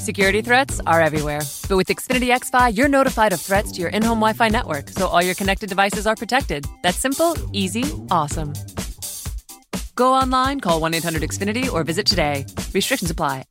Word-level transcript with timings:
Security 0.00 0.40
threats 0.40 0.80
are 0.86 1.02
everywhere. 1.02 1.42
But 1.68 1.76
with 1.76 1.88
Xfinity 1.88 2.34
XFi, 2.34 2.74
you're 2.74 2.88
notified 2.88 3.34
of 3.34 3.40
threats 3.40 3.70
to 3.72 3.82
your 3.82 3.90
in 3.90 4.02
home 4.02 4.18
Wi 4.18 4.32
Fi 4.32 4.48
network, 4.48 4.88
so 4.88 5.06
all 5.06 5.22
your 5.22 5.34
connected 5.34 5.68
devices 5.68 6.06
are 6.06 6.16
protected. 6.16 6.64
That's 6.82 6.96
simple, 6.96 7.36
easy, 7.52 7.84
awesome. 8.10 8.54
Go 9.96 10.14
online, 10.14 10.60
call 10.60 10.80
1 10.80 10.94
800 10.94 11.20
Xfinity, 11.20 11.70
or 11.70 11.84
visit 11.84 12.06
today. 12.06 12.46
Restrictions 12.72 13.10
apply. 13.10 13.44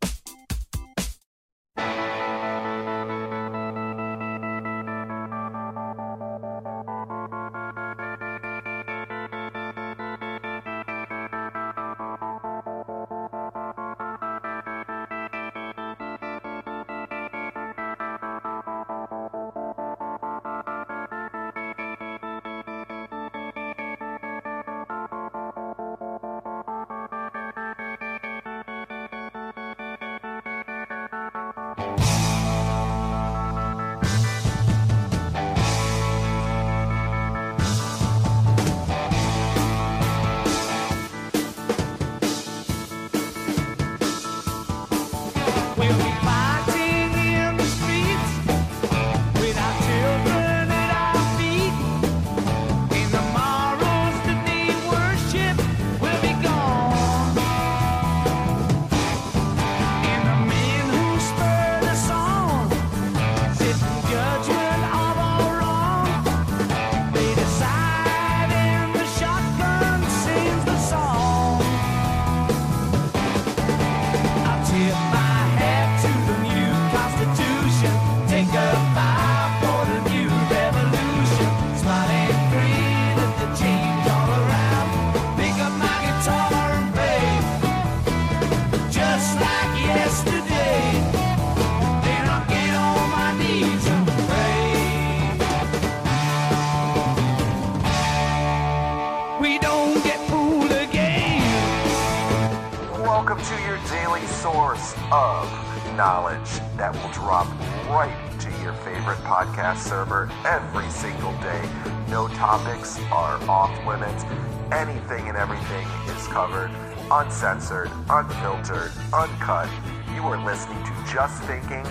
Is 116.17 116.27
covered, 116.27 116.71
uncensored, 117.11 117.89
unfiltered, 118.09 118.91
uncut. 119.13 119.69
You 120.15 120.23
are 120.23 120.43
listening 120.43 120.83
to 120.83 120.91
Just 121.07 121.43
Thinking 121.43 121.83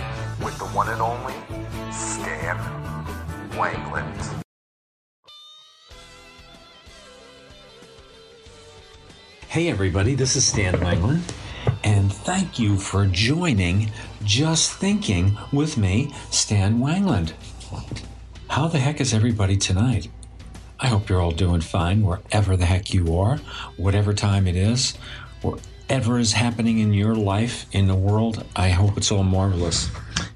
with 0.43 0.57
the 0.57 0.65
one 0.65 0.89
and 0.89 1.01
only 1.01 1.33
Stan 1.91 2.57
Wanglund. 3.51 4.43
Hey, 9.47 9.69
everybody, 9.69 10.15
this 10.15 10.35
is 10.35 10.45
Stan 10.45 10.73
Wanglund, 10.75 11.21
and 11.83 12.11
thank 12.11 12.59
you 12.59 12.77
for 12.77 13.05
joining 13.05 13.89
Just 14.23 14.73
Thinking 14.73 15.37
with 15.53 15.77
me, 15.77 16.13
Stan 16.29 16.79
Wanglund. 16.79 17.31
How 18.49 18.67
the 18.67 18.79
heck 18.79 18.99
is 18.99 19.13
everybody 19.13 19.55
tonight? 19.55 20.09
I 20.79 20.87
hope 20.87 21.09
you're 21.09 21.21
all 21.21 21.31
doing 21.31 21.61
fine 21.61 22.03
wherever 22.03 22.55
the 22.55 22.65
heck 22.65 22.93
you 22.93 23.17
are, 23.17 23.37
whatever 23.77 24.13
time 24.13 24.47
it 24.47 24.55
is, 24.55 24.95
whatever 25.41 26.19
is 26.19 26.33
happening 26.33 26.79
in 26.79 26.93
your 26.93 27.15
life, 27.15 27.65
in 27.73 27.87
the 27.87 27.95
world. 27.95 28.45
I 28.55 28.69
hope 28.69 28.97
it's 28.97 29.11
all 29.11 29.23
marvelous. 29.23 29.89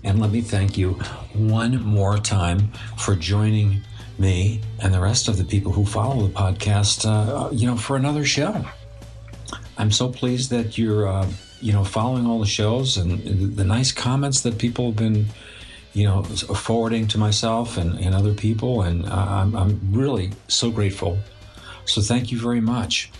And 0.03 0.19
let 0.19 0.31
me 0.31 0.41
thank 0.41 0.77
you 0.77 0.93
one 1.33 1.81
more 1.83 2.17
time 2.17 2.71
for 2.97 3.15
joining 3.15 3.81
me 4.19 4.61
and 4.81 4.93
the 4.93 4.99
rest 4.99 5.27
of 5.27 5.37
the 5.37 5.45
people 5.45 5.71
who 5.71 5.85
follow 5.85 6.27
the 6.27 6.33
podcast, 6.33 7.05
uh, 7.05 7.49
you 7.51 7.65
know, 7.65 7.77
for 7.77 7.95
another 7.95 8.25
show. 8.25 8.65
I'm 9.77 9.91
so 9.91 10.09
pleased 10.09 10.49
that 10.51 10.77
you're, 10.77 11.07
uh, 11.07 11.27
you 11.61 11.73
know, 11.73 11.83
following 11.83 12.27
all 12.27 12.39
the 12.39 12.45
shows 12.45 12.97
and 12.97 13.23
the, 13.23 13.45
the 13.47 13.63
nice 13.63 13.91
comments 13.91 14.41
that 14.41 14.57
people 14.57 14.87
have 14.87 14.97
been, 14.97 15.27
you 15.93 16.05
know, 16.05 16.23
forwarding 16.23 17.07
to 17.07 17.17
myself 17.17 17.77
and, 17.77 17.99
and 17.99 18.15
other 18.15 18.33
people. 18.33 18.81
And 18.81 19.05
uh, 19.05 19.11
I'm, 19.13 19.55
I'm 19.55 19.79
really 19.91 20.31
so 20.47 20.71
grateful. 20.71 21.19
So 21.85 22.01
thank 22.01 22.31
you 22.31 22.39
very 22.39 22.61
much. 22.61 23.11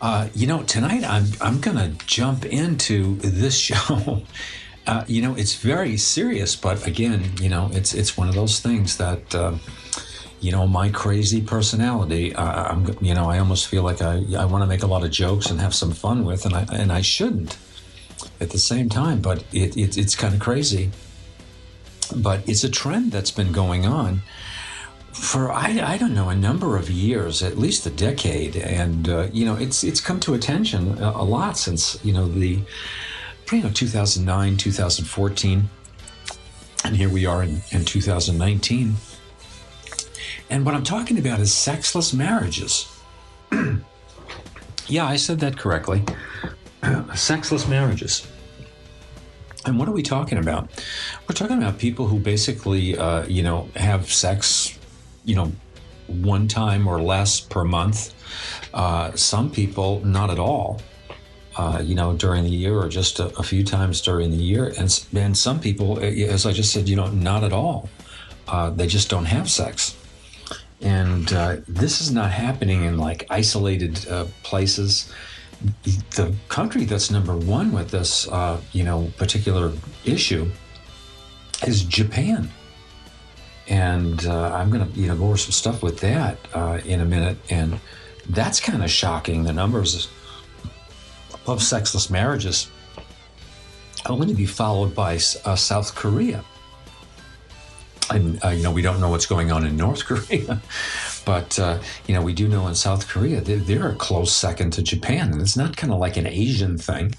Uh, 0.00 0.28
you 0.34 0.46
know, 0.46 0.62
tonight 0.62 1.04
I'm, 1.04 1.24
I'm 1.40 1.60
going 1.60 1.76
to 1.76 2.06
jump 2.06 2.44
into 2.44 3.16
this 3.16 3.56
show. 3.68 4.22
Uh, 4.86 5.04
you 5.08 5.20
know, 5.20 5.34
it's 5.34 5.56
very 5.56 5.96
serious, 5.96 6.54
but 6.54 6.86
again, 6.86 7.32
you 7.40 7.48
know, 7.48 7.70
it's, 7.72 7.92
it's 7.92 8.16
one 8.16 8.28
of 8.28 8.36
those 8.36 8.60
things 8.60 8.98
that, 8.98 9.34
uh, 9.34 9.56
you 10.38 10.52
know 10.52 10.66
my 10.66 10.90
crazy 10.90 11.40
personality 11.40 12.34
uh, 12.34 12.64
i'm 12.64 12.86
you 13.00 13.14
know 13.14 13.28
i 13.28 13.38
almost 13.38 13.68
feel 13.68 13.82
like 13.82 14.02
i 14.02 14.22
i 14.38 14.44
want 14.44 14.62
to 14.62 14.66
make 14.66 14.82
a 14.82 14.86
lot 14.86 15.02
of 15.02 15.10
jokes 15.10 15.50
and 15.50 15.60
have 15.60 15.74
some 15.74 15.90
fun 15.90 16.26
with 16.26 16.44
and 16.44 16.54
i 16.54 16.66
and 16.72 16.92
i 16.92 17.00
shouldn't 17.00 17.56
at 18.38 18.50
the 18.50 18.58
same 18.58 18.88
time 18.88 19.18
but 19.20 19.42
it, 19.52 19.76
it 19.76 19.96
it's 19.96 20.14
kind 20.14 20.34
of 20.34 20.40
crazy 20.40 20.90
but 22.14 22.46
it's 22.48 22.64
a 22.64 22.70
trend 22.70 23.12
that's 23.12 23.30
been 23.30 23.52
going 23.52 23.86
on 23.86 24.22
for 25.12 25.50
I, 25.50 25.80
I 25.82 25.98
don't 25.98 26.14
know 26.14 26.28
a 26.28 26.36
number 26.36 26.76
of 26.76 26.90
years 26.90 27.42
at 27.42 27.58
least 27.58 27.86
a 27.86 27.90
decade 27.90 28.56
and 28.56 29.08
uh, 29.08 29.28
you 29.32 29.44
know 29.44 29.56
it's 29.56 29.82
it's 29.82 30.00
come 30.00 30.20
to 30.20 30.34
attention 30.34 30.98
a, 30.98 31.10
a 31.10 31.24
lot 31.24 31.56
since 31.56 31.98
you 32.04 32.12
know 32.12 32.28
the 32.28 32.60
you 33.52 33.62
know 33.62 33.70
2009 33.70 34.56
2014 34.56 35.70
and 36.84 36.96
here 36.96 37.08
we 37.08 37.24
are 37.24 37.42
in, 37.42 37.62
in 37.70 37.84
2019 37.84 38.96
and 40.48 40.64
what 40.64 40.74
I'm 40.74 40.84
talking 40.84 41.18
about 41.18 41.40
is 41.40 41.52
sexless 41.52 42.12
marriages. 42.12 42.86
yeah, 44.86 45.06
I 45.06 45.16
said 45.16 45.40
that 45.40 45.58
correctly. 45.58 46.04
sexless 47.14 47.66
marriages. 47.66 48.26
And 49.66 49.78
what 49.78 49.88
are 49.88 49.92
we 49.92 50.02
talking 50.02 50.38
about? 50.38 50.70
We're 51.28 51.34
talking 51.34 51.58
about 51.58 51.78
people 51.78 52.06
who 52.06 52.20
basically, 52.20 52.96
uh, 52.96 53.26
you 53.26 53.42
know, 53.42 53.68
have 53.74 54.12
sex, 54.12 54.78
you 55.24 55.34
know, 55.34 55.52
one 56.06 56.46
time 56.46 56.86
or 56.86 57.02
less 57.02 57.40
per 57.40 57.64
month. 57.64 58.14
Uh, 58.72 59.10
some 59.16 59.50
people, 59.50 60.00
not 60.04 60.30
at 60.30 60.38
all. 60.38 60.80
Uh, 61.56 61.80
you 61.82 61.94
know, 61.94 62.14
during 62.14 62.44
the 62.44 62.50
year 62.50 62.78
or 62.78 62.86
just 62.86 63.18
a, 63.18 63.34
a, 63.38 63.42
few 63.42 63.64
times 63.64 64.02
during 64.02 64.30
the 64.30 64.36
year. 64.36 64.74
And, 64.78 65.06
and 65.14 65.36
some 65.36 65.58
people, 65.58 65.98
as 65.98 66.44
I 66.44 66.52
just 66.52 66.70
said, 66.70 66.86
you 66.86 66.96
know, 66.96 67.06
not 67.08 67.44
at 67.44 67.52
all. 67.54 67.88
Uh, 68.46 68.68
they 68.68 68.86
just 68.86 69.08
don't 69.08 69.24
have 69.24 69.50
sex. 69.50 69.96
And 70.82 71.32
uh, 71.32 71.56
this 71.66 72.02
is 72.02 72.12
not 72.12 72.30
happening 72.30 72.84
in 72.84 72.98
like 72.98 73.26
isolated 73.30 74.06
uh, 74.06 74.26
places. 74.42 75.10
The 76.14 76.34
country 76.48 76.84
that's 76.84 77.10
number 77.10 77.36
one 77.36 77.72
with 77.72 77.90
this, 77.90 78.28
uh, 78.28 78.60
you 78.72 78.84
know, 78.84 79.10
particular 79.16 79.72
issue 80.04 80.50
is 81.66 81.84
Japan. 81.84 82.50
And 83.68 84.26
uh, 84.26 84.54
I'm 84.54 84.70
going 84.70 84.90
to, 84.90 84.98
you 84.98 85.08
know, 85.08 85.16
go 85.16 85.24
over 85.26 85.36
some 85.36 85.52
stuff 85.52 85.82
with 85.82 85.98
that 86.00 86.38
uh, 86.54 86.78
in 86.84 87.00
a 87.00 87.04
minute. 87.04 87.36
And 87.50 87.80
that's 88.28 88.60
kind 88.60 88.84
of 88.84 88.90
shocking. 88.90 89.44
The 89.44 89.52
numbers 89.52 90.08
of 91.46 91.62
sexless 91.62 92.10
marriages 92.10 92.68
only 94.08 94.26
to 94.28 94.34
be 94.34 94.46
followed 94.46 94.94
by 94.94 95.14
uh, 95.44 95.56
South 95.56 95.94
Korea. 95.94 96.44
And, 98.10 98.42
uh, 98.44 98.50
you 98.50 98.62
know, 98.62 98.70
we 98.70 98.82
don't 98.82 99.00
know 99.00 99.08
what's 99.08 99.26
going 99.26 99.50
on 99.50 99.66
in 99.66 99.76
North 99.76 100.04
Korea, 100.06 100.60
but, 101.26 101.58
uh, 101.58 101.80
you 102.06 102.14
know, 102.14 102.22
we 102.22 102.32
do 102.32 102.48
know 102.48 102.66
in 102.68 102.74
South 102.74 103.08
Korea, 103.08 103.42
they're, 103.42 103.58
they're 103.58 103.90
a 103.90 103.94
close 103.96 104.34
second 104.34 104.70
to 104.74 104.82
Japan. 104.82 105.32
And 105.32 105.42
it's 105.42 105.56
not 105.56 105.76
kind 105.76 105.92
of 105.92 105.98
like 105.98 106.16
an 106.16 106.26
Asian 106.26 106.78
thing. 106.78 107.14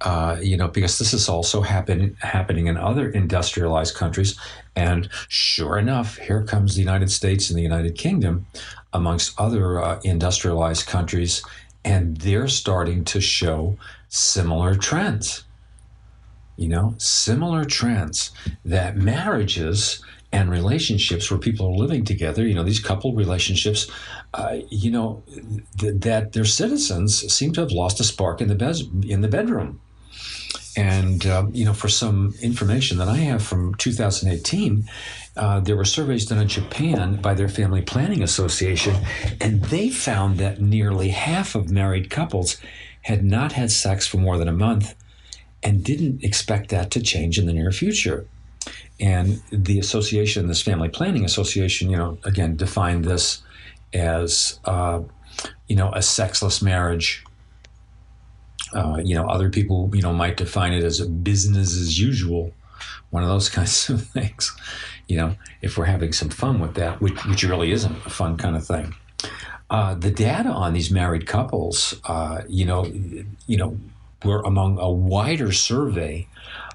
Uh, 0.00 0.36
you 0.40 0.56
know, 0.56 0.66
because 0.66 0.98
this 0.98 1.12
is 1.12 1.28
also 1.28 1.60
happen, 1.60 2.16
happening 2.20 2.66
in 2.66 2.76
other 2.76 3.10
industrialized 3.10 3.94
countries. 3.94 4.38
And 4.74 5.08
sure 5.28 5.78
enough, 5.78 6.18
here 6.18 6.42
comes 6.42 6.74
the 6.74 6.80
United 6.80 7.10
States 7.10 7.50
and 7.50 7.58
the 7.58 7.62
United 7.62 7.96
Kingdom, 7.96 8.46
amongst 8.92 9.38
other 9.38 9.80
uh, 9.80 10.00
industrialized 10.02 10.86
countries, 10.86 11.44
and 11.84 12.16
they're 12.18 12.48
starting 12.48 13.04
to 13.04 13.20
show 13.20 13.76
similar 14.08 14.74
trends. 14.74 15.44
You 16.56 16.68
know, 16.68 16.94
similar 16.98 17.64
trends 17.64 18.30
that 18.64 18.96
marriages 18.96 20.02
and 20.32 20.50
relationships 20.50 21.30
where 21.30 21.38
people 21.38 21.66
are 21.66 21.76
living 21.76 22.04
together, 22.04 22.46
you 22.46 22.54
know, 22.54 22.62
these 22.62 22.80
couple 22.80 23.14
relationships, 23.14 23.90
uh, 24.34 24.58
you 24.70 24.90
know, 24.90 25.22
th- 25.78 26.00
that 26.00 26.32
their 26.32 26.44
citizens 26.44 27.32
seem 27.32 27.52
to 27.52 27.60
have 27.60 27.70
lost 27.70 28.00
a 28.00 28.04
spark 28.04 28.40
in 28.40 28.48
the 28.48 28.54
bes- 28.54 28.88
in 29.06 29.20
the 29.20 29.28
bedroom. 29.28 29.80
And, 30.74 31.26
um, 31.26 31.54
you 31.54 31.66
know, 31.66 31.74
for 31.74 31.88
some 31.88 32.34
information 32.40 32.96
that 32.96 33.08
I 33.08 33.16
have 33.16 33.42
from 33.42 33.74
2018, 33.74 34.88
uh, 35.36 35.60
there 35.60 35.76
were 35.76 35.84
surveys 35.84 36.24
done 36.24 36.38
in 36.38 36.48
Japan 36.48 37.16
by 37.16 37.34
their 37.34 37.48
Family 37.48 37.82
Planning 37.82 38.22
Association, 38.22 38.96
and 39.38 39.62
they 39.64 39.90
found 39.90 40.38
that 40.38 40.62
nearly 40.62 41.10
half 41.10 41.54
of 41.54 41.70
married 41.70 42.08
couples 42.08 42.56
had 43.02 43.22
not 43.22 43.52
had 43.52 43.70
sex 43.70 44.06
for 44.06 44.16
more 44.16 44.38
than 44.38 44.48
a 44.48 44.52
month 44.52 44.94
and 45.62 45.84
didn't 45.84 46.24
expect 46.24 46.70
that 46.70 46.90
to 46.90 47.02
change 47.02 47.38
in 47.38 47.46
the 47.46 47.52
near 47.52 47.70
future. 47.70 48.26
And 49.00 49.42
the 49.50 49.78
association, 49.78 50.46
this 50.46 50.62
Family 50.62 50.88
Planning 50.88 51.24
Association, 51.24 51.90
you 51.90 51.96
know, 51.96 52.18
again, 52.24 52.56
defined 52.56 53.04
this 53.04 53.42
as, 53.92 54.60
uh, 54.64 55.00
you 55.68 55.76
know, 55.76 55.92
a 55.92 56.02
sexless 56.02 56.62
marriage 56.62 57.24
uh, 58.74 58.98
you 59.02 59.14
know, 59.14 59.26
other 59.26 59.50
people, 59.50 59.90
you 59.92 60.02
know, 60.02 60.12
might 60.12 60.36
define 60.36 60.72
it 60.72 60.82
as 60.82 61.00
a 61.00 61.06
business 61.06 61.76
as 61.76 61.98
usual, 61.98 62.52
one 63.10 63.22
of 63.22 63.28
those 63.28 63.48
kinds 63.58 63.88
of 63.90 64.06
things. 64.06 64.52
You 65.08 65.16
know, 65.16 65.36
if 65.60 65.76
we're 65.76 65.84
having 65.84 66.12
some 66.12 66.30
fun 66.30 66.60
with 66.60 66.74
that, 66.74 67.00
which, 67.00 67.24
which 67.26 67.42
really 67.42 67.72
isn't 67.72 67.94
a 68.06 68.10
fun 68.10 68.36
kind 68.36 68.56
of 68.56 68.66
thing. 68.66 68.94
Uh, 69.68 69.94
the 69.94 70.10
data 70.10 70.48
on 70.48 70.72
these 70.74 70.90
married 70.90 71.26
couples, 71.26 72.00
uh, 72.04 72.42
you 72.48 72.64
know, 72.64 72.84
you 73.46 73.56
know, 73.56 73.78
were 74.24 74.42
among 74.42 74.78
a 74.78 74.90
wider 74.90 75.50
survey 75.50 76.26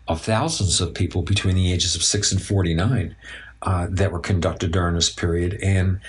of 0.08 0.22
thousands 0.22 0.80
of 0.82 0.94
people 0.94 1.22
between 1.22 1.56
the 1.56 1.72
ages 1.72 1.96
of 1.96 2.04
six 2.04 2.32
and 2.32 2.42
forty 2.42 2.74
nine 2.74 3.16
uh, 3.62 3.88
that 3.90 4.12
were 4.12 4.20
conducted 4.20 4.72
during 4.72 4.96
this 4.96 5.10
period, 5.10 5.60
and 5.62 6.00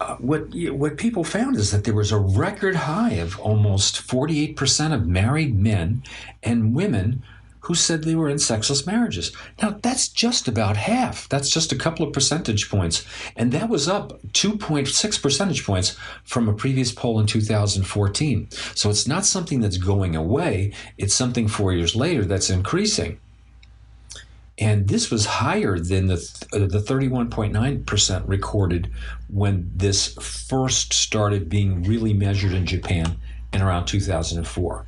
uh, 0.00 0.16
what 0.16 0.46
what 0.72 0.96
people 0.96 1.24
found 1.24 1.56
is 1.56 1.70
that 1.70 1.84
there 1.84 1.94
was 1.94 2.10
a 2.10 2.18
record 2.18 2.74
high 2.74 3.12
of 3.12 3.38
almost 3.38 3.96
48% 4.06 4.94
of 4.94 5.06
married 5.06 5.54
men 5.54 6.02
and 6.42 6.74
women 6.74 7.22
who 7.60 7.74
said 7.74 8.02
they 8.02 8.14
were 8.14 8.30
in 8.30 8.38
sexless 8.38 8.86
marriages. 8.86 9.30
Now 9.60 9.78
that's 9.82 10.08
just 10.08 10.48
about 10.48 10.78
half. 10.78 11.28
That's 11.28 11.50
just 11.50 11.70
a 11.70 11.76
couple 11.76 12.06
of 12.06 12.14
percentage 12.14 12.70
points, 12.70 13.04
and 13.36 13.52
that 13.52 13.68
was 13.68 13.88
up 13.88 14.22
2.6 14.32 15.22
percentage 15.22 15.66
points 15.66 15.96
from 16.24 16.48
a 16.48 16.54
previous 16.54 16.92
poll 16.92 17.20
in 17.20 17.26
2014. 17.26 18.48
So 18.74 18.88
it's 18.88 19.06
not 19.06 19.26
something 19.26 19.60
that's 19.60 19.76
going 19.76 20.16
away. 20.16 20.72
It's 20.96 21.14
something 21.14 21.46
4 21.46 21.74
years 21.74 21.94
later 21.94 22.24
that's 22.24 22.48
increasing 22.48 23.20
and 24.60 24.88
this 24.88 25.10
was 25.10 25.24
higher 25.24 25.78
than 25.78 26.06
the 26.06 26.16
uh, 26.52 26.58
the 26.58 26.78
31.9% 26.78 28.28
recorded 28.28 28.90
when 29.28 29.70
this 29.74 30.14
first 30.14 30.92
started 30.92 31.48
being 31.48 31.82
really 31.84 32.12
measured 32.12 32.52
in 32.52 32.66
Japan 32.66 33.18
in 33.52 33.62
around 33.62 33.86
2004 33.86 34.86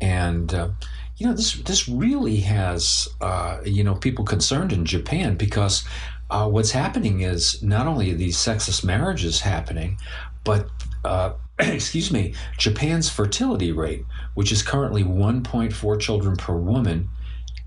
and 0.00 0.54
uh, 0.54 0.68
you 1.16 1.26
know 1.26 1.34
this 1.34 1.54
this 1.62 1.88
really 1.88 2.36
has 2.36 3.08
uh, 3.20 3.58
you 3.64 3.84
know 3.84 3.94
people 3.94 4.24
concerned 4.24 4.72
in 4.72 4.84
Japan 4.84 5.36
because 5.36 5.84
uh, 6.30 6.48
what's 6.48 6.70
happening 6.70 7.20
is 7.20 7.62
not 7.62 7.86
only 7.86 8.10
are 8.12 8.16
these 8.16 8.38
sexless 8.38 8.82
marriages 8.82 9.40
happening 9.40 9.98
but 10.44 10.68
uh, 11.04 11.32
excuse 11.58 12.10
me 12.10 12.34
Japan's 12.58 13.10
fertility 13.10 13.72
rate 13.72 14.04
which 14.34 14.52
is 14.52 14.62
currently 14.62 15.04
1.4 15.04 16.00
children 16.00 16.36
per 16.36 16.56
woman 16.56 17.08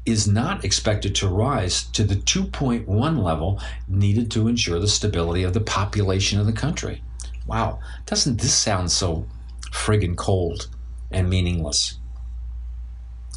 is 0.05 0.27
not 0.27 0.63
expected 0.63 1.15
to 1.15 1.27
rise 1.27 1.83
to 1.85 2.03
the 2.03 2.15
2.1 2.15 3.23
level 3.23 3.59
needed 3.87 4.29
to 4.31 4.47
ensure 4.47 4.79
the 4.79 4.87
stability 4.87 5.43
of 5.43 5.53
the 5.53 5.61
population 5.61 6.39
of 6.39 6.45
the 6.45 6.53
country. 6.53 7.01
Wow, 7.47 7.79
doesn't 8.05 8.39
this 8.39 8.53
sound 8.53 8.91
so 8.91 9.27
friggin' 9.71 10.15
cold 10.15 10.67
and 11.11 11.29
meaningless? 11.29 11.99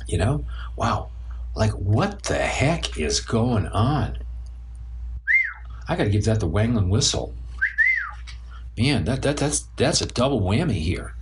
You 0.07 0.19
know? 0.19 0.45
Wow, 0.77 1.11
like 1.55 1.73
what 1.73 2.23
the 2.25 2.39
heck 2.39 2.99
is 2.99 3.21
going 3.21 3.67
on? 3.67 4.19
I 5.89 5.97
gotta 5.97 6.11
give 6.11 6.25
that 6.27 6.41
the 6.41 6.49
Wanglund 6.49 6.89
whistle. 6.89 7.35
Man, 8.77 9.05
that, 9.07 9.23
that 9.23 9.39
that's 9.39 9.61
that's 9.77 10.03
a 10.03 10.07
double 10.07 10.41
whammy 10.41 10.73
here 10.73 11.15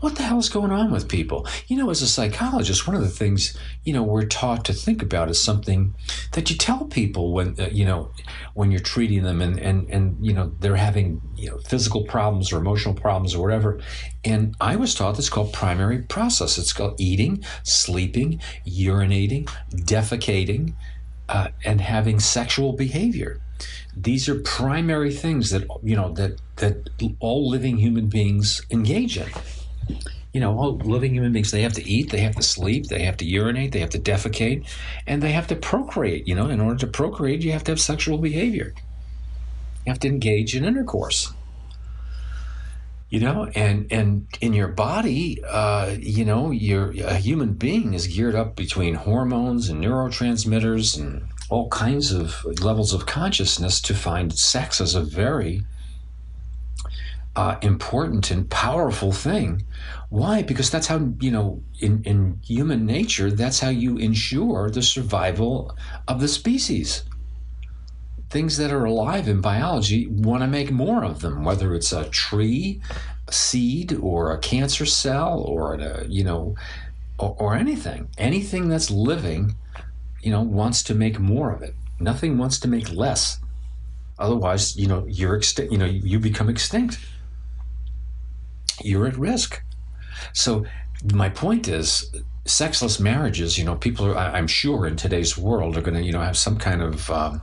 what 0.00 0.16
the 0.16 0.22
hell 0.22 0.38
is 0.38 0.48
going 0.48 0.70
on 0.70 0.90
with 0.90 1.08
people? 1.08 1.46
You 1.66 1.76
know, 1.76 1.90
as 1.90 2.02
a 2.02 2.06
psychologist, 2.06 2.86
one 2.86 2.96
of 2.96 3.02
the 3.02 3.08
things, 3.08 3.56
you 3.84 3.92
know, 3.92 4.02
we're 4.02 4.24
taught 4.24 4.64
to 4.64 4.72
think 4.72 5.02
about 5.02 5.30
is 5.30 5.40
something 5.40 5.94
that 6.32 6.50
you 6.50 6.56
tell 6.56 6.86
people 6.86 7.32
when, 7.32 7.54
uh, 7.58 7.68
you 7.70 7.84
know, 7.84 8.10
when 8.54 8.70
you're 8.70 8.80
treating 8.80 9.22
them 9.22 9.40
and, 9.40 9.58
and, 9.58 9.88
and, 9.90 10.16
you 10.24 10.32
know, 10.32 10.52
they're 10.60 10.76
having, 10.76 11.20
you 11.36 11.50
know, 11.50 11.58
physical 11.58 12.04
problems 12.04 12.52
or 12.52 12.58
emotional 12.58 12.94
problems 12.94 13.34
or 13.34 13.42
whatever. 13.42 13.80
And 14.24 14.54
I 14.60 14.76
was 14.76 14.94
taught 14.94 15.16
this 15.16 15.28
called 15.28 15.52
primary 15.52 15.98
process. 16.02 16.58
It's 16.58 16.72
called 16.72 17.00
eating, 17.00 17.44
sleeping, 17.62 18.40
urinating, 18.66 19.48
defecating, 19.72 20.74
uh, 21.28 21.48
and 21.64 21.80
having 21.80 22.18
sexual 22.18 22.72
behavior 22.72 23.40
these 23.96 24.28
are 24.28 24.40
primary 24.40 25.12
things 25.12 25.50
that 25.50 25.66
you 25.82 25.94
know 25.94 26.12
that 26.12 26.40
that 26.56 26.88
all 27.18 27.48
living 27.48 27.76
human 27.76 28.06
beings 28.06 28.62
engage 28.70 29.18
in 29.18 29.28
you 30.32 30.40
know, 30.40 30.56
all 30.56 30.76
living 30.78 31.14
human 31.14 31.32
beings, 31.32 31.50
they 31.50 31.62
have 31.62 31.72
to 31.72 31.88
eat, 31.88 32.10
they 32.10 32.20
have 32.20 32.36
to 32.36 32.42
sleep, 32.42 32.86
they 32.86 33.02
have 33.02 33.16
to 33.18 33.24
urinate, 33.24 33.72
they 33.72 33.80
have 33.80 33.90
to 33.90 33.98
defecate, 33.98 34.66
and 35.06 35.22
they 35.22 35.32
have 35.32 35.48
to 35.48 35.56
procreate. 35.56 36.28
You 36.28 36.36
know, 36.36 36.48
in 36.48 36.60
order 36.60 36.78
to 36.78 36.86
procreate, 36.86 37.42
you 37.42 37.52
have 37.52 37.64
to 37.64 37.72
have 37.72 37.80
sexual 37.80 38.18
behavior. 38.18 38.72
You 39.84 39.92
have 39.92 40.00
to 40.00 40.08
engage 40.08 40.54
in 40.54 40.64
intercourse. 40.64 41.32
You 43.08 43.18
know, 43.18 43.50
and 43.56 43.90
and 43.90 44.28
in 44.40 44.52
your 44.52 44.68
body, 44.68 45.42
uh, 45.44 45.96
you 45.98 46.24
know, 46.24 46.52
you're 46.52 46.92
a 47.02 47.16
human 47.16 47.54
being 47.54 47.94
is 47.94 48.06
geared 48.06 48.36
up 48.36 48.54
between 48.54 48.94
hormones 48.94 49.68
and 49.68 49.82
neurotransmitters 49.82 50.96
and 50.96 51.24
all 51.48 51.68
kinds 51.70 52.12
of 52.12 52.44
levels 52.62 52.92
of 52.92 53.06
consciousness 53.06 53.80
to 53.80 53.94
find 53.94 54.32
sex 54.38 54.80
as 54.80 54.94
a 54.94 55.02
very 55.02 55.64
uh, 57.36 57.56
important 57.62 58.30
and 58.30 58.50
powerful 58.50 59.12
thing. 59.12 59.64
Why? 60.08 60.42
Because 60.42 60.70
that's 60.70 60.88
how, 60.88 61.12
you 61.20 61.30
know, 61.30 61.62
in, 61.78 62.02
in 62.02 62.40
human 62.44 62.84
nature, 62.84 63.30
that's 63.30 63.60
how 63.60 63.68
you 63.68 63.96
ensure 63.96 64.70
the 64.70 64.82
survival 64.82 65.76
of 66.08 66.20
the 66.20 66.28
species. 66.28 67.04
Things 68.28 68.56
that 68.56 68.72
are 68.72 68.84
alive 68.84 69.28
in 69.28 69.40
biology 69.40 70.06
want 70.08 70.42
to 70.42 70.48
make 70.48 70.70
more 70.70 71.04
of 71.04 71.20
them, 71.20 71.44
whether 71.44 71.74
it's 71.74 71.92
a 71.92 72.08
tree, 72.10 72.80
a 73.26 73.32
seed, 73.32 73.92
or 73.92 74.32
a 74.32 74.38
cancer 74.38 74.86
cell, 74.86 75.40
or, 75.40 75.74
a, 75.74 76.06
you 76.06 76.24
know, 76.24 76.56
or, 77.18 77.36
or 77.38 77.56
anything. 77.56 78.08
Anything 78.18 78.68
that's 78.68 78.90
living, 78.90 79.56
you 80.22 80.30
know, 80.30 80.42
wants 80.42 80.82
to 80.84 80.94
make 80.94 81.18
more 81.18 81.52
of 81.52 81.62
it. 81.62 81.74
Nothing 81.98 82.38
wants 82.38 82.58
to 82.60 82.68
make 82.68 82.92
less. 82.92 83.38
Otherwise, 84.18 84.76
you 84.76 84.86
know, 84.86 85.04
you're 85.08 85.34
extinct. 85.34 85.72
You 85.72 85.78
know, 85.78 85.86
you 85.86 86.18
become 86.18 86.48
extinct 86.48 86.98
you're 88.82 89.06
at 89.06 89.16
risk. 89.16 89.62
So 90.32 90.64
my 91.12 91.28
point 91.28 91.68
is 91.68 92.10
sexless 92.44 93.00
marriages, 93.00 93.58
you 93.58 93.64
know, 93.64 93.76
people 93.76 94.06
are, 94.06 94.16
I'm 94.16 94.46
sure 94.46 94.86
in 94.86 94.96
today's 94.96 95.38
world 95.38 95.76
are 95.76 95.82
going 95.82 95.96
to, 95.96 96.02
you 96.02 96.12
know, 96.12 96.20
have 96.20 96.36
some 96.36 96.58
kind 96.58 96.82
of 96.82 97.10
um, 97.10 97.42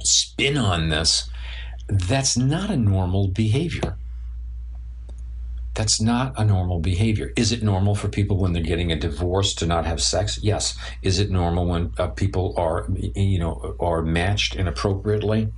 spin 0.00 0.56
on 0.56 0.88
this. 0.88 1.28
That's 1.88 2.36
not 2.36 2.70
a 2.70 2.76
normal 2.76 3.28
behavior. 3.28 3.96
That's 5.74 6.00
not 6.00 6.34
a 6.38 6.44
normal 6.44 6.80
behavior. 6.80 7.32
Is 7.34 7.50
it 7.50 7.62
normal 7.62 7.94
for 7.94 8.08
people 8.08 8.36
when 8.36 8.52
they're 8.52 8.62
getting 8.62 8.92
a 8.92 8.96
divorce 8.96 9.54
to 9.54 9.66
not 9.66 9.86
have 9.86 10.02
sex? 10.02 10.38
Yes. 10.42 10.76
Is 11.02 11.18
it 11.18 11.30
normal 11.30 11.66
when 11.66 11.92
uh, 11.96 12.08
people 12.08 12.54
are, 12.58 12.86
you 13.14 13.38
know, 13.38 13.74
are 13.80 14.02
matched 14.02 14.54
inappropriately 14.54 15.50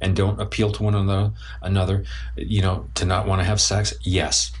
and 0.00 0.16
don't 0.16 0.40
appeal 0.40 0.72
to 0.72 0.82
one 0.82 0.94
another, 0.94 1.32
another, 1.62 2.04
you 2.36 2.62
know, 2.62 2.86
to 2.94 3.04
not 3.04 3.26
want 3.26 3.40
to 3.40 3.44
have 3.44 3.60
sex? 3.60 3.94
Yes. 4.02 4.52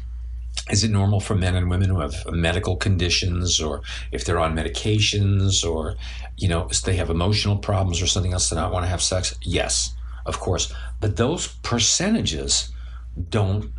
Is 0.70 0.84
it 0.84 0.90
normal 0.90 1.20
for 1.20 1.34
men 1.34 1.56
and 1.56 1.70
women 1.70 1.88
who 1.88 2.00
have 2.00 2.14
medical 2.30 2.76
conditions 2.76 3.60
or 3.60 3.82
if 4.12 4.24
they're 4.24 4.38
on 4.38 4.54
medications 4.54 5.68
or, 5.68 5.96
you 6.36 6.48
know, 6.48 6.68
they 6.84 6.96
have 6.96 7.10
emotional 7.10 7.56
problems 7.56 8.02
or 8.02 8.06
something 8.06 8.32
else 8.32 8.48
to 8.50 8.54
not 8.54 8.72
want 8.72 8.84
to 8.84 8.88
have 8.90 9.02
sex? 9.02 9.34
Yes, 9.42 9.94
of 10.26 10.38
course. 10.38 10.72
But 11.00 11.16
those 11.16 11.48
percentages 11.48 12.70
don't 13.30 13.72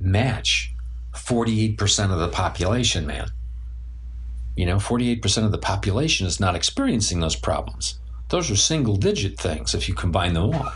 match 0.00 0.74
48% 1.14 2.10
of 2.10 2.18
the 2.18 2.28
population, 2.28 3.06
man. 3.06 3.30
You 4.56 4.66
know, 4.66 4.76
48% 4.76 5.44
of 5.44 5.52
the 5.52 5.58
population 5.58 6.26
is 6.26 6.40
not 6.40 6.54
experiencing 6.54 7.20
those 7.20 7.36
problems. 7.36 7.98
Those 8.34 8.50
are 8.50 8.56
single 8.56 8.96
digit 8.96 9.38
things 9.38 9.76
if 9.76 9.88
you 9.88 9.94
combine 9.94 10.32
them 10.34 10.52
all. 10.52 10.72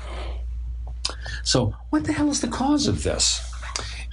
So, 1.43 1.75
what 1.91 2.05
the 2.05 2.12
hell 2.12 2.31
is 2.31 2.41
the 2.41 2.47
cause 2.47 2.87
of 2.87 3.03
this? 3.03 3.53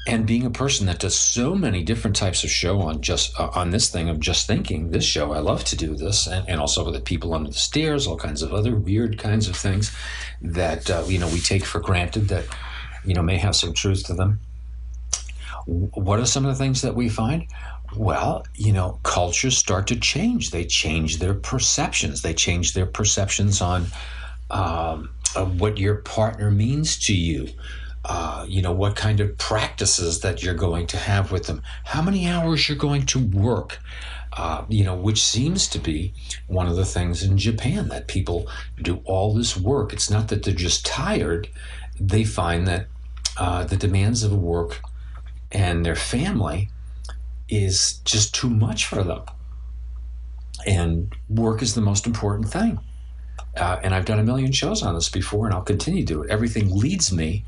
And 0.08 0.26
being 0.26 0.48
a 0.48 0.50
person 0.50 0.88
that 0.88 0.98
does 0.98 1.14
so 1.14 1.54
many 1.54 1.84
different 1.84 2.16
types 2.16 2.44
of 2.44 2.50
show 2.50 2.82
on 2.82 3.04
just 3.04 3.40
uh, 3.40 3.52
on 3.54 3.70
this 3.70 3.92
thing 3.92 4.10
of 4.10 4.20
just 4.20 4.48
thinking, 4.48 4.90
this 4.90 5.06
show, 5.06 5.32
I 5.32 5.42
love 5.42 5.64
to 5.66 5.76
do 5.76 5.94
this, 5.96 6.26
and, 6.26 6.50
and 6.50 6.60
also 6.60 6.84
with 6.86 6.96
the 6.96 7.02
people 7.02 7.36
under 7.36 7.52
the 7.52 7.60
stairs, 7.60 8.08
all 8.08 8.18
kinds 8.18 8.42
of 8.42 8.52
other 8.52 8.76
weird 8.76 9.20
kinds 9.20 9.48
of 9.48 9.56
things 9.56 9.96
that 10.42 10.90
uh, 10.90 11.04
you 11.06 11.20
know 11.20 11.28
we 11.28 11.40
take 11.40 11.66
for 11.66 11.80
granted 11.80 12.30
that 12.30 12.46
you 13.06 13.14
know 13.14 13.22
may 13.22 13.38
have 13.38 13.56
some 13.56 13.74
truth 13.74 14.08
to 14.08 14.16
them 14.16 14.40
what 15.66 16.20
are 16.20 16.26
some 16.26 16.46
of 16.46 16.56
the 16.56 16.64
things 16.64 16.82
that 16.82 16.96
we 16.96 17.10
find? 17.10 17.46
Well, 17.96 18.46
you 18.56 18.74
know, 18.74 19.00
cultures 19.04 19.58
start 19.58 19.88
to 19.88 19.96
change. 19.96 20.52
They 20.52 20.66
change 20.66 21.20
their 21.20 21.34
perceptions. 21.34 22.22
They 22.22 22.34
change 22.34 22.74
their 22.74 22.86
perceptions 22.86 23.62
on 23.62 23.88
um, 24.52 25.10
what 25.58 25.78
your 25.78 25.96
partner 25.96 26.52
means 26.52 26.98
to 27.06 27.16
you. 27.16 27.50
Uh, 28.04 28.46
you 28.48 28.62
know, 28.62 28.72
what 28.72 28.96
kind 28.96 29.20
of 29.20 29.36
practices 29.40 30.20
that 30.20 30.44
you're 30.44 30.54
going 30.54 30.86
to 30.86 30.98
have 30.98 31.32
with 31.32 31.48
them, 31.48 31.64
how 31.86 32.04
many 32.04 32.28
hours 32.28 32.70
you're 32.70 32.78
going 32.78 33.04
to 33.08 33.20
work. 33.20 33.80
Uh, 34.34 34.66
you 34.68 34.84
know, 34.84 34.94
which 34.94 35.24
seems 35.24 35.66
to 35.66 35.80
be 35.80 36.14
one 36.48 36.68
of 36.68 36.76
the 36.76 36.84
things 36.84 37.24
in 37.24 37.38
Japan 37.38 37.88
that 37.88 38.06
people 38.08 38.50
do 38.82 39.02
all 39.06 39.34
this 39.34 39.56
work. 39.56 39.94
It's 39.94 40.10
not 40.10 40.28
that 40.28 40.44
they're 40.44 40.54
just 40.54 40.86
tired; 40.86 41.48
they 41.98 42.26
find 42.26 42.68
that 42.68 42.88
uh, 43.38 43.64
the 43.64 43.78
demands 43.78 44.24
of 44.24 44.34
work 44.34 44.82
and 45.52 45.86
their 45.86 45.96
family 45.96 46.70
is 47.50 48.00
just 48.06 48.34
too 48.34 48.50
much 48.50 48.86
for 48.86 49.04
them. 49.04 49.22
And 50.66 51.14
work 51.30 51.62
is 51.62 51.76
the 51.76 51.82
most 51.82 52.08
important 52.08 52.50
thing. 52.50 52.80
Uh, 53.56 53.80
and 53.84 53.94
I've 53.94 54.06
done 54.06 54.20
a 54.20 54.24
million 54.24 54.52
shows 54.52 54.84
on 54.84 54.96
this 54.96 55.10
before, 55.10 55.46
and 55.46 55.54
I'll 55.54 55.62
continue 55.62 56.02
to 56.02 56.14
do 56.14 56.24
it. 56.24 56.30
Everything 56.30 56.76
leads 56.76 57.12
me, 57.12 57.46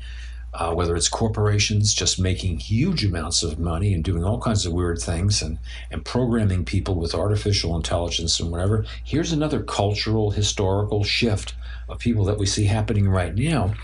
uh, 0.54 0.74
whether 0.74 0.96
it's 0.96 1.08
corporations 1.08 1.92
just 1.92 2.18
making 2.18 2.58
huge 2.58 3.04
amounts 3.04 3.42
of 3.42 3.58
money 3.58 3.92
and 3.92 4.02
doing 4.02 4.24
all 4.24 4.40
kinds 4.40 4.64
of 4.64 4.72
weird 4.72 4.98
things 4.98 5.42
and, 5.42 5.58
and 5.90 6.04
programming 6.04 6.64
people 6.64 6.94
with 6.94 7.14
artificial 7.14 7.76
intelligence 7.76 8.40
and 8.40 8.50
whatever. 8.50 8.84
Here's 9.04 9.32
another 9.32 9.62
cultural, 9.62 10.30
historical 10.30 11.04
shift 11.04 11.54
of 11.88 11.98
people 11.98 12.24
that 12.24 12.38
we 12.38 12.46
see 12.46 12.64
happening 12.64 13.08
right 13.08 13.34
now 13.34 13.74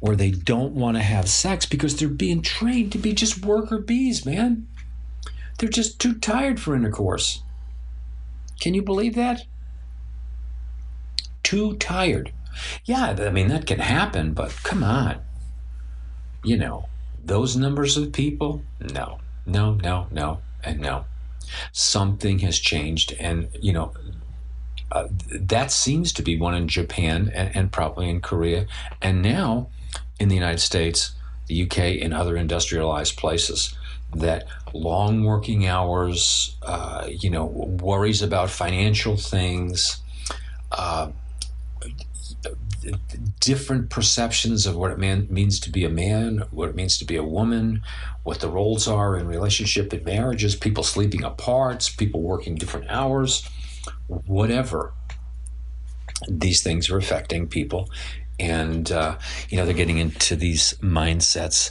where 0.00 0.16
they 0.16 0.30
don't 0.30 0.72
want 0.72 0.96
to 0.96 1.02
have 1.02 1.28
sex 1.28 1.66
because 1.66 1.96
they're 1.96 2.08
being 2.08 2.42
trained 2.42 2.92
to 2.92 2.98
be 2.98 3.12
just 3.12 3.44
worker 3.44 3.78
bees, 3.78 4.24
man. 4.24 4.66
They're 5.58 5.68
just 5.68 5.98
too 5.98 6.14
tired 6.14 6.60
for 6.60 6.74
intercourse. 6.74 7.42
Can 8.60 8.74
you 8.74 8.82
believe 8.82 9.14
that? 9.14 9.44
Too 11.42 11.76
tired. 11.76 12.32
Yeah, 12.84 13.16
I 13.18 13.30
mean, 13.30 13.48
that 13.48 13.66
can 13.66 13.78
happen, 13.78 14.32
but 14.32 14.50
come 14.62 14.82
on. 14.82 15.20
You 16.46 16.56
know, 16.56 16.86
those 17.24 17.56
numbers 17.56 17.96
of 17.96 18.12
people? 18.12 18.62
No, 18.80 19.18
no, 19.44 19.74
no, 19.74 20.06
no, 20.12 20.38
and 20.62 20.78
no. 20.78 21.04
Something 21.72 22.38
has 22.38 22.56
changed, 22.60 23.16
and, 23.18 23.48
you 23.60 23.72
know, 23.72 23.92
uh, 24.92 25.08
that 25.32 25.72
seems 25.72 26.12
to 26.12 26.22
be 26.22 26.38
one 26.38 26.54
in 26.54 26.68
Japan 26.68 27.32
and, 27.34 27.56
and, 27.56 27.72
probably 27.72 28.08
in 28.08 28.20
Korea, 28.20 28.66
and 29.02 29.22
now 29.22 29.70
in 30.20 30.28
the 30.28 30.36
United 30.36 30.60
States, 30.60 31.16
the 31.48 31.62
UK, 31.64 31.78
and 32.00 32.14
other 32.14 32.36
industrialized 32.36 33.16
places. 33.16 33.76
That 34.14 34.46
long 34.72 35.24
working 35.24 35.66
hours, 35.66 36.56
uh, 36.62 37.08
you 37.10 37.28
know, 37.28 37.44
worries 37.44 38.22
about 38.22 38.50
financial 38.50 39.16
things, 39.16 40.00
uh, 40.70 41.10
different 43.40 43.90
perceptions 43.90 44.66
of 44.66 44.76
what 44.76 44.90
it 44.90 44.98
man, 44.98 45.26
means 45.30 45.60
to 45.60 45.70
be 45.70 45.84
a 45.84 45.88
man, 45.88 46.44
what 46.50 46.68
it 46.68 46.74
means 46.74 46.98
to 46.98 47.04
be 47.04 47.16
a 47.16 47.24
woman, 47.24 47.82
what 48.22 48.40
the 48.40 48.48
roles 48.48 48.88
are 48.88 49.16
in 49.16 49.26
relationship 49.26 49.92
and 49.92 50.04
marriages, 50.04 50.56
people 50.56 50.82
sleeping 50.82 51.24
apart, 51.24 51.90
people 51.98 52.22
working 52.22 52.54
different 52.54 52.88
hours 52.90 53.48
whatever. 54.08 54.92
These 56.28 56.62
things 56.62 56.88
are 56.90 56.96
affecting 56.96 57.46
people, 57.48 57.90
and 58.38 58.90
uh, 58.90 59.18
you 59.48 59.56
know 59.56 59.64
they're 59.64 59.74
getting 59.74 59.98
into 59.98 60.36
these 60.36 60.74
mindsets 60.74 61.70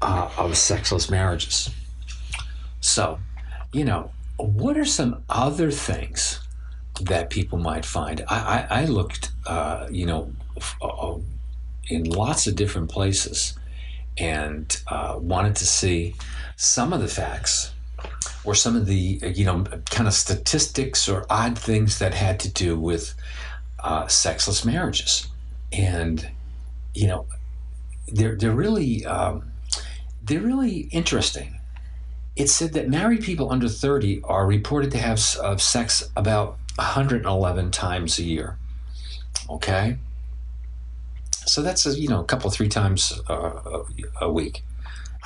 uh, 0.00 0.30
of 0.38 0.56
sexless 0.56 1.10
marriages. 1.10 1.70
So, 2.80 3.20
you 3.72 3.84
know, 3.84 4.10
what 4.38 4.76
are 4.76 4.84
some 4.84 5.22
other 5.28 5.70
things 5.70 6.40
that 7.02 7.30
people 7.30 7.58
might 7.58 7.84
find? 7.84 8.24
I, 8.28 8.66
I, 8.70 8.80
I 8.82 8.84
looked, 8.86 9.30
uh, 9.46 9.86
you 9.90 10.06
know, 10.06 10.32
uh, 10.80 11.14
in 11.88 12.04
lots 12.04 12.46
of 12.46 12.56
different 12.56 12.90
places 12.90 13.54
and 14.18 14.82
uh, 14.88 15.16
wanted 15.18 15.56
to 15.56 15.66
see 15.66 16.14
some 16.56 16.92
of 16.92 17.00
the 17.00 17.08
facts 17.08 17.72
or 18.44 18.54
some 18.54 18.76
of 18.76 18.86
the 18.86 19.20
you 19.34 19.44
know 19.44 19.64
kind 19.90 20.08
of 20.08 20.14
statistics 20.14 21.08
or 21.08 21.24
odd 21.30 21.58
things 21.58 21.98
that 21.98 22.14
had 22.14 22.40
to 22.40 22.48
do 22.50 22.78
with 22.78 23.14
uh, 23.80 24.06
sexless 24.06 24.64
marriages, 24.64 25.28
and 25.72 26.28
you 26.94 27.06
know 27.06 27.26
they're 28.12 28.36
they're 28.36 28.50
really 28.50 29.04
um, 29.06 29.50
they're 30.22 30.40
really 30.40 30.88
interesting. 30.92 31.58
It 32.34 32.48
said 32.48 32.72
that 32.72 32.88
married 32.88 33.22
people 33.22 33.52
under 33.52 33.68
30 33.68 34.22
are 34.24 34.46
reported 34.46 34.90
to 34.92 34.98
have 34.98 35.20
sex 35.20 36.10
about 36.16 36.56
111 36.76 37.70
times 37.70 38.18
a 38.18 38.22
year. 38.22 38.56
Okay, 39.50 39.98
so 41.46 41.62
that's 41.62 41.86
a, 41.86 41.98
you 41.98 42.08
know 42.08 42.20
a 42.20 42.24
couple 42.24 42.50
three 42.50 42.68
times 42.68 43.20
uh, 43.28 43.82
a 44.20 44.30
week. 44.30 44.64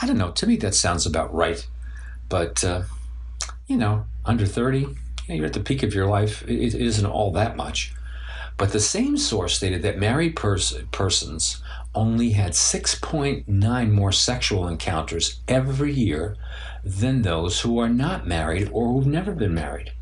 I 0.01 0.07
don't 0.07 0.19
know. 0.19 0.31
To 0.33 0.47
me, 0.47 0.57
that 0.57 0.75
sounds 0.75 1.07
about 1.07 1.35
right. 1.35 1.67
But 2.29 2.63
uh, 2.65 2.83
you 3.67 3.77
know, 3.77 4.07
under 4.25 4.47
30, 4.47 4.79
you 4.79 4.87
know, 4.87 5.35
you're 5.35 5.47
at 5.47 5.53
the 5.53 5.61
peak 5.61 5.83
of 5.83 5.95
your 5.95 6.07
life. 6.07 6.43
It, 6.43 6.75
it 6.75 6.75
isn't 6.75 7.07
all 7.07 7.33
that 7.33 7.57
much. 7.57 7.93
But 8.59 8.73
the 8.73 8.81
same 8.81 9.19
source 9.19 9.57
stated 9.57 9.83
that 9.83 9.99
married 9.99 10.35
pers- 10.35 10.83
persons 10.91 11.63
only 11.95 12.31
had 12.31 12.53
6.9 12.53 13.91
more 13.91 14.13
sexual 14.13 14.67
encounters 14.67 15.41
every 15.49 15.93
year 15.93 16.37
than 16.85 17.23
those 17.23 17.61
who 17.61 17.79
are 17.79 17.89
not 17.89 18.27
married 18.27 18.71
or 18.73 18.93
who've 18.93 19.07
never 19.07 19.33
been 19.33 19.55
married. 19.55 19.93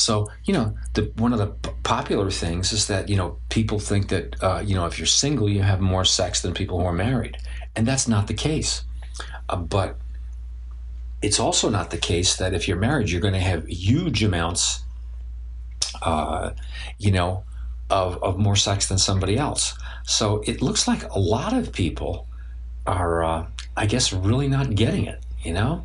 So, 0.00 0.30
you 0.44 0.54
know, 0.54 0.74
the, 0.94 1.12
one 1.16 1.32
of 1.34 1.38
the 1.38 1.48
p- 1.48 1.70
popular 1.82 2.30
things 2.30 2.72
is 2.72 2.86
that, 2.86 3.08
you 3.10 3.16
know, 3.16 3.36
people 3.50 3.78
think 3.78 4.08
that, 4.08 4.42
uh, 4.42 4.62
you 4.64 4.74
know, 4.74 4.86
if 4.86 4.98
you're 4.98 5.06
single, 5.06 5.48
you 5.48 5.62
have 5.62 5.80
more 5.80 6.06
sex 6.06 6.40
than 6.40 6.54
people 6.54 6.80
who 6.80 6.86
are 6.86 6.92
married. 6.92 7.36
And 7.76 7.86
that's 7.86 8.08
not 8.08 8.26
the 8.26 8.34
case. 8.34 8.82
Uh, 9.50 9.56
but 9.56 9.98
it's 11.20 11.38
also 11.38 11.68
not 11.68 11.90
the 11.90 11.98
case 11.98 12.36
that 12.36 12.54
if 12.54 12.66
you're 12.66 12.78
married, 12.78 13.10
you're 13.10 13.20
going 13.20 13.34
to 13.34 13.40
have 13.40 13.68
huge 13.68 14.24
amounts, 14.24 14.82
uh, 16.00 16.50
you 16.98 17.10
know, 17.10 17.44
of, 17.90 18.22
of 18.22 18.38
more 18.38 18.56
sex 18.56 18.88
than 18.88 18.96
somebody 18.96 19.36
else. 19.36 19.74
So 20.04 20.42
it 20.46 20.62
looks 20.62 20.88
like 20.88 21.02
a 21.10 21.18
lot 21.18 21.52
of 21.52 21.72
people 21.72 22.26
are, 22.86 23.22
uh, 23.22 23.46
I 23.76 23.84
guess, 23.84 24.14
really 24.14 24.48
not 24.48 24.74
getting 24.74 25.04
it, 25.04 25.20
you 25.42 25.52
know? 25.52 25.84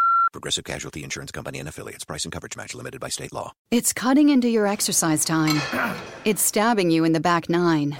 Progressive 0.31 0.63
Casualty 0.63 1.03
Insurance 1.03 1.31
Company 1.31 1.59
and 1.59 1.67
affiliates. 1.67 2.05
Price 2.05 2.23
and 2.23 2.31
coverage 2.31 2.55
match 2.55 2.73
limited 2.73 3.01
by 3.01 3.09
state 3.09 3.33
law. 3.33 3.51
It's 3.69 3.91
cutting 3.91 4.29
into 4.29 4.47
your 4.47 4.65
exercise 4.67 5.25
time. 5.25 5.61
It's 6.23 6.43
stabbing 6.43 6.91
you 6.91 7.03
in 7.03 7.13
the 7.13 7.19
back 7.19 7.49
nine. 7.49 7.97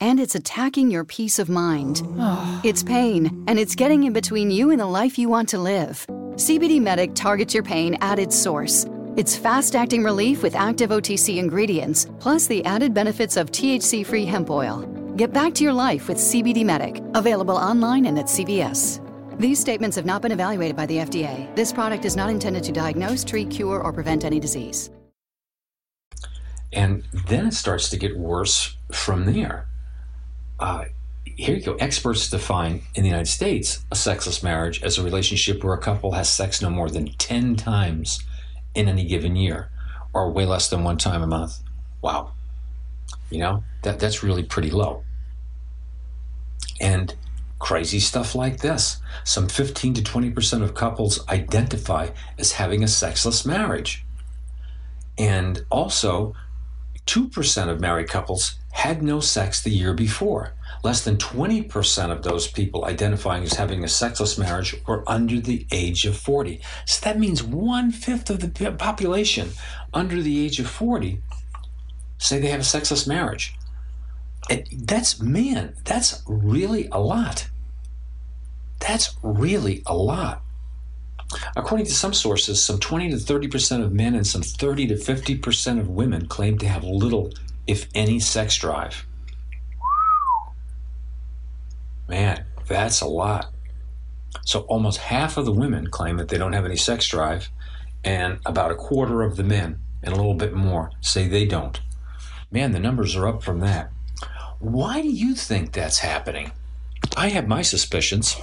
And 0.00 0.18
it's 0.18 0.34
attacking 0.34 0.90
your 0.90 1.04
peace 1.04 1.38
of 1.38 1.48
mind. 1.48 2.02
It's 2.64 2.82
pain, 2.82 3.44
and 3.46 3.58
it's 3.58 3.74
getting 3.74 4.04
in 4.04 4.12
between 4.12 4.50
you 4.50 4.70
and 4.70 4.80
the 4.80 4.86
life 4.86 5.18
you 5.18 5.28
want 5.28 5.48
to 5.50 5.58
live. 5.58 6.04
CBD 6.34 6.80
Medic 6.80 7.14
targets 7.14 7.54
your 7.54 7.62
pain 7.62 7.96
at 8.00 8.18
its 8.18 8.36
source. 8.36 8.86
It's 9.16 9.36
fast 9.36 9.76
acting 9.76 10.02
relief 10.04 10.42
with 10.42 10.54
active 10.54 10.90
OTC 10.90 11.38
ingredients, 11.38 12.06
plus 12.20 12.46
the 12.46 12.64
added 12.64 12.94
benefits 12.94 13.36
of 13.36 13.50
THC 13.50 14.06
free 14.06 14.24
hemp 14.24 14.50
oil. 14.50 14.82
Get 15.16 15.32
back 15.32 15.54
to 15.54 15.64
your 15.64 15.72
life 15.72 16.08
with 16.08 16.18
CBD 16.18 16.64
Medic, 16.64 17.02
available 17.14 17.56
online 17.56 18.06
and 18.06 18.18
at 18.18 18.26
CVS. 18.26 19.00
These 19.38 19.60
statements 19.60 19.94
have 19.94 20.04
not 20.04 20.20
been 20.20 20.32
evaluated 20.32 20.76
by 20.76 20.86
the 20.86 20.96
FDA. 20.96 21.54
This 21.54 21.72
product 21.72 22.04
is 22.04 22.16
not 22.16 22.28
intended 22.28 22.64
to 22.64 22.72
diagnose, 22.72 23.22
treat, 23.22 23.50
cure, 23.50 23.80
or 23.80 23.92
prevent 23.92 24.24
any 24.24 24.40
disease. 24.40 24.90
And 26.72 27.04
then 27.26 27.46
it 27.46 27.54
starts 27.54 27.88
to 27.90 27.96
get 27.96 28.18
worse 28.18 28.76
from 28.92 29.26
there. 29.26 29.68
Uh, 30.58 30.86
here 31.24 31.54
you 31.54 31.62
go. 31.62 31.74
Experts 31.74 32.28
define 32.28 32.82
in 32.96 33.04
the 33.04 33.08
United 33.08 33.30
States 33.30 33.84
a 33.92 33.94
sexless 33.94 34.42
marriage 34.42 34.82
as 34.82 34.98
a 34.98 35.04
relationship 35.04 35.62
where 35.62 35.74
a 35.74 35.78
couple 35.78 36.12
has 36.12 36.28
sex 36.28 36.60
no 36.60 36.68
more 36.68 36.90
than 36.90 37.06
10 37.06 37.54
times 37.54 38.18
in 38.74 38.88
any 38.88 39.04
given 39.04 39.36
year, 39.36 39.70
or 40.12 40.32
way 40.32 40.46
less 40.46 40.68
than 40.68 40.82
one 40.82 40.98
time 40.98 41.22
a 41.22 41.28
month. 41.28 41.60
Wow. 42.02 42.32
You 43.30 43.38
know, 43.38 43.64
that, 43.82 44.00
that's 44.00 44.24
really 44.24 44.42
pretty 44.42 44.70
low. 44.70 45.04
And 46.80 47.14
crazy 47.58 48.00
stuff 48.00 48.34
like 48.34 48.58
this. 48.58 48.98
Some 49.24 49.48
15 49.48 49.94
to 49.94 50.02
20% 50.02 50.62
of 50.62 50.74
couples 50.74 51.26
identify 51.28 52.10
as 52.38 52.52
having 52.52 52.82
a 52.82 52.88
sexless 52.88 53.44
marriage. 53.44 54.04
And 55.16 55.64
also, 55.70 56.34
2% 57.06 57.68
of 57.68 57.80
married 57.80 58.08
couples 58.08 58.56
had 58.72 59.02
no 59.02 59.18
sex 59.18 59.62
the 59.62 59.70
year 59.70 59.94
before. 59.94 60.52
Less 60.84 61.02
than 61.02 61.16
20% 61.16 62.10
of 62.10 62.22
those 62.22 62.46
people 62.46 62.84
identifying 62.84 63.42
as 63.42 63.54
having 63.54 63.82
a 63.82 63.88
sexless 63.88 64.38
marriage 64.38 64.76
were 64.86 65.02
under 65.08 65.40
the 65.40 65.66
age 65.72 66.04
of 66.04 66.16
40. 66.16 66.60
So 66.86 67.04
that 67.04 67.18
means 67.18 67.42
one 67.42 67.90
fifth 67.90 68.30
of 68.30 68.40
the 68.40 68.72
population 68.72 69.50
under 69.92 70.22
the 70.22 70.44
age 70.44 70.60
of 70.60 70.68
40 70.68 71.20
say 72.18 72.38
they 72.38 72.48
have 72.48 72.60
a 72.60 72.64
sexless 72.64 73.06
marriage. 73.06 73.57
And 74.50 74.66
that's, 74.72 75.20
man, 75.20 75.74
that's 75.84 76.22
really 76.26 76.88
a 76.90 76.98
lot. 76.98 77.48
That's 78.80 79.16
really 79.22 79.82
a 79.86 79.94
lot. 79.94 80.42
According 81.56 81.86
to 81.86 81.92
some 81.92 82.14
sources, 82.14 82.62
some 82.62 82.78
20 82.78 83.10
to 83.10 83.16
30% 83.16 83.84
of 83.84 83.92
men 83.92 84.14
and 84.14 84.26
some 84.26 84.42
30 84.42 84.86
to 84.88 84.94
50% 84.94 85.78
of 85.78 85.88
women 85.88 86.26
claim 86.26 86.56
to 86.58 86.68
have 86.68 86.84
little, 86.84 87.32
if 87.66 87.86
any, 87.94 88.18
sex 88.18 88.56
drive. 88.56 89.04
Man, 92.08 92.46
that's 92.66 93.02
a 93.02 93.06
lot. 93.06 93.52
So 94.46 94.60
almost 94.60 94.98
half 94.98 95.36
of 95.36 95.44
the 95.44 95.52
women 95.52 95.88
claim 95.88 96.16
that 96.16 96.28
they 96.28 96.38
don't 96.38 96.54
have 96.54 96.64
any 96.64 96.76
sex 96.76 97.06
drive, 97.06 97.50
and 98.02 98.38
about 98.46 98.70
a 98.70 98.74
quarter 98.76 99.22
of 99.22 99.36
the 99.36 99.44
men, 99.44 99.80
and 100.02 100.14
a 100.14 100.16
little 100.16 100.34
bit 100.34 100.54
more, 100.54 100.90
say 101.02 101.28
they 101.28 101.44
don't. 101.44 101.80
Man, 102.50 102.72
the 102.72 102.80
numbers 102.80 103.14
are 103.14 103.28
up 103.28 103.42
from 103.42 103.60
that. 103.60 103.90
Why 104.60 105.02
do 105.02 105.08
you 105.08 105.34
think 105.34 105.72
that's 105.72 105.98
happening? 106.00 106.50
I 107.16 107.28
have 107.28 107.46
my 107.46 107.62
suspicions. 107.62 108.36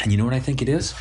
And 0.00 0.12
you 0.12 0.18
know 0.18 0.24
what 0.24 0.34
I 0.34 0.40
think 0.40 0.62
it 0.62 0.68
is? 0.68 0.94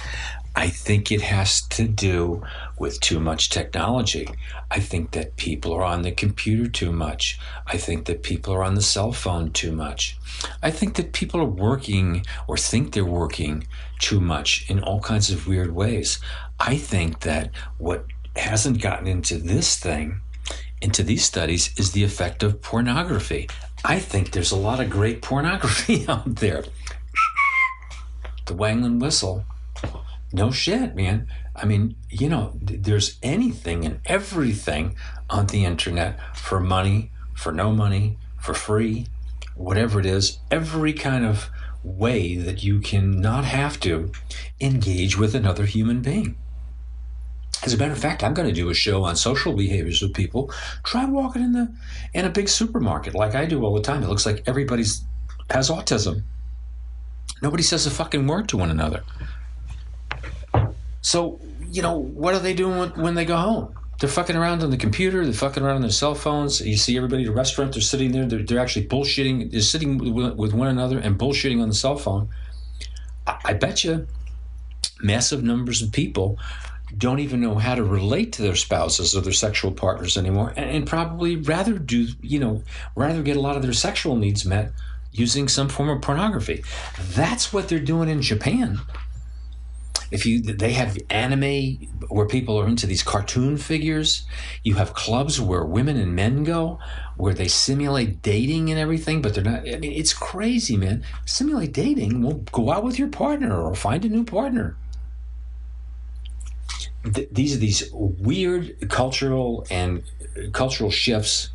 I 0.56 0.70
think 0.70 1.12
it 1.12 1.22
has 1.22 1.62
to 1.70 1.88
do 1.88 2.44
with 2.78 3.00
too 3.00 3.20
much 3.20 3.50
technology. 3.50 4.28
I 4.72 4.80
think 4.80 5.12
that 5.12 5.36
people 5.36 5.74
are 5.74 5.84
on 5.84 6.02
the 6.02 6.12
computer 6.12 6.70
too 6.70 6.92
much. 6.92 7.40
I 7.68 7.78
think 7.78 8.06
that 8.06 8.24
people 8.24 8.54
are 8.54 8.64
on 8.64 8.76
the 8.76 8.82
cell 8.82 9.12
phone 9.12 9.52
too 9.52 9.72
much. 9.72 10.18
I 10.62 10.72
think 10.72 10.96
that 10.96 11.14
people 11.14 11.40
are 11.42 11.46
working 11.46 12.26
or 12.48 12.58
think 12.58 12.94
they're 12.94 13.06
working 13.06 13.68
too 14.00 14.20
much 14.20 14.70
in 14.70 14.80
all 14.80 15.02
kinds 15.02 15.30
of 15.30 15.48
weird 15.48 15.74
ways. 15.74 16.20
I 16.60 16.78
think 16.78 17.22
that 17.22 17.52
what 17.78 18.06
hasn't 18.36 18.82
gotten 18.82 19.08
into 19.08 19.38
this 19.38 19.78
thing, 19.78 20.22
into 20.82 21.04
these 21.04 21.24
studies, 21.24 21.74
is 21.78 21.92
the 21.92 22.04
effect 22.04 22.44
of 22.44 22.62
pornography. 22.62 23.50
I 23.86 24.00
think 24.00 24.32
there's 24.32 24.52
a 24.52 24.58
lot 24.58 24.80
of 24.80 24.90
great 24.90 25.22
pornography 25.22 26.06
out 26.08 26.38
there. 26.38 26.64
The 28.46 28.54
Wanglund 28.54 29.00
whistle 29.00 29.46
no 30.34 30.50
shit, 30.50 30.96
man. 30.96 31.28
I 31.56 31.66
mean, 31.66 31.96
you 32.10 32.28
know, 32.28 32.54
there's 32.60 33.20
anything 33.22 33.86
and 33.86 34.00
everything 34.08 34.96
on 35.30 35.46
the 35.48 35.64
internet 35.64 36.20
for 36.36 36.60
money, 36.60 37.12
for 37.36 37.52
no 37.52 37.72
money, 37.72 38.18
for 38.42 38.56
free, 38.56 39.08
whatever 39.56 40.00
it 40.00 40.08
is, 40.08 40.40
every 40.50 40.92
kind 40.92 41.24
of 41.24 41.50
way 41.84 42.36
that 42.36 42.64
you 42.64 42.80
can 42.80 43.22
not 43.22 43.46
have 43.46 43.80
to 43.82 44.12
engage 44.60 45.18
with 45.18 45.36
another 45.36 45.66
human 45.66 46.02
being. 46.02 46.36
As 47.66 47.74
a 47.74 47.78
matter 47.78 47.94
of 47.94 48.00
fact, 48.00 48.24
I'm 48.24 48.34
going 48.34 48.48
to 48.48 48.54
do 48.54 48.70
a 48.70 48.74
show 48.74 49.04
on 49.04 49.16
social 49.16 49.54
behaviors 49.54 50.02
with 50.02 50.14
people. 50.14 50.52
Try 50.84 51.06
walking 51.06 51.42
in 51.42 51.54
the 51.54 51.74
in 52.14 52.26
a 52.26 52.30
big 52.30 52.50
supermarket 52.50 53.16
like 53.16 53.36
I 53.36 53.46
do 53.46 53.64
all 53.64 53.74
the 53.74 53.82
time. 53.82 54.04
It 54.04 54.10
looks 54.10 54.26
like 54.26 54.44
everybody's 54.48 55.04
has 55.50 55.70
autism. 55.70 56.24
Nobody 57.42 57.64
says 57.64 57.86
a 57.86 57.92
fucking 57.92 58.28
word 58.28 58.50
to 58.50 58.58
one 58.58 58.72
another. 58.72 59.04
So, 61.02 61.40
you 61.70 61.82
know, 61.82 61.98
what 61.98 62.34
are 62.34 62.40
they 62.40 62.54
doing 62.54 62.92
when, 62.92 63.16
they 63.16 63.26
go 63.26 63.36
home? 63.36 63.76
They're 64.00 64.10
fucking 64.10 64.36
around 64.36 64.64
on 64.64 64.70
the 64.70 64.78
computer. 64.78 65.24
They're 65.24 65.34
fucking 65.34 65.62
around 65.62 65.78
on 65.78 65.82
their 65.82 65.92
cell 65.92 66.16
phones. 66.16 66.62
You 66.62 66.78
see 66.78 66.96
everybody 66.96 67.24
at 67.24 67.30
a 67.30 67.34
restaurant. 67.34 67.74
They're 67.74 67.82
sitting 67.82 68.12
there. 68.12 68.26
They're, 68.26 68.44
they're 68.44 68.60
actually 68.60 68.88
bullshitting. 68.88 69.52
They're 69.52 69.62
sitting 69.62 69.98
with, 69.98 70.36
with 70.36 70.54
one 70.54 70.68
another 70.68 70.98
and 70.98 71.18
bullshitting 71.18 71.62
on 71.62 71.68
the 71.68 71.76
cell 71.76 71.98
phone. 71.98 72.30
I, 73.28 73.38
I 73.46 73.54
bet 73.54 73.84
you 73.84 74.08
massive 75.02 75.44
numbers 75.44 75.82
of 75.82 75.92
people 75.92 76.40
don't 76.98 77.20
even 77.20 77.42
know 77.42 77.56
how 77.56 77.76
to 77.76 77.84
relate 77.84 78.34
to 78.34 78.42
their 78.42 78.56
spouses 78.56 79.16
or 79.16 79.22
their 79.22 79.34
sexual 79.34 79.72
partners 79.72 80.18
anymore 80.18 80.54
and, 80.56 80.70
and 80.70 80.88
probably 80.88 81.36
rather 81.36 81.78
do, 81.78 82.08
you 82.22 82.40
know, 82.40 82.64
rather 82.96 83.22
get 83.22 83.38
a 83.38 83.42
lot 83.42 83.56
of 83.56 83.62
their 83.62 83.74
sexual 83.74 84.16
needs 84.16 84.46
met 84.46 84.72
using 85.12 85.48
some 85.48 85.70
form 85.70 85.90
of 85.90 86.02
pornography. 86.02 86.64
That's 87.00 87.54
what 87.54 87.70
they're 87.70 87.80
doing 87.80 88.10
in 88.10 88.22
Japan. 88.22 88.80
If 90.12 90.28
you 90.28 90.42
they 90.42 90.74
have 90.74 90.98
anime 91.10 91.88
where 92.10 92.28
people 92.28 92.60
are 92.60 92.68
into 92.68 92.86
these 92.86 93.02
cartoon 93.02 93.58
figures. 93.58 94.26
You 94.64 94.76
have 94.76 94.94
clubs 94.94 95.42
where 95.42 95.64
women 95.64 95.98
and 95.98 96.16
men 96.16 96.44
go 96.44 96.80
where 97.18 97.34
they 97.34 97.48
simulate 97.48 98.22
dating 98.22 98.70
and 98.70 98.80
everything 98.80 99.22
but 99.22 99.34
they're 99.34 99.44
not 99.44 99.68
i 99.68 99.78
mean 99.78 99.92
it's 99.92 100.14
crazy 100.14 100.78
man. 100.78 101.04
Simulate 101.26 101.74
dating. 101.74 102.22
Well 102.22 102.44
go 102.52 102.72
out 102.72 102.84
with 102.84 103.00
your 103.00 103.08
partner 103.08 103.60
or 103.60 103.74
find 103.74 104.06
a 104.06 104.10
new 104.10 104.24
partner 104.24 104.78
Th- 107.04 107.30
these 107.32 107.56
are 107.56 107.60
these 107.60 107.90
weird 107.94 108.90
cultural 108.90 109.66
and 109.70 110.04
cultural 110.54 110.90
shifts 110.90 111.50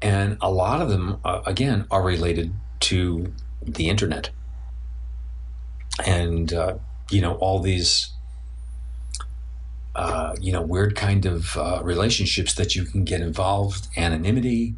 and 0.00 0.36
a 0.40 0.50
lot 0.50 0.80
of 0.80 0.88
them 0.88 1.18
uh, 1.24 1.42
again 1.46 1.86
are 1.90 2.02
related 2.02 2.52
to 2.80 3.32
the 3.62 3.88
internet. 3.88 4.30
And 6.06 6.52
uh, 6.52 6.78
you 7.10 7.20
know 7.20 7.34
all 7.34 7.60
these 7.60 8.10
uh, 9.94 10.36
you 10.40 10.52
know 10.52 10.62
weird 10.62 10.94
kind 10.94 11.26
of 11.26 11.56
uh, 11.56 11.80
relationships 11.82 12.54
that 12.54 12.76
you 12.76 12.84
can 12.84 13.04
get 13.04 13.20
involved 13.20 13.88
anonymity 13.96 14.74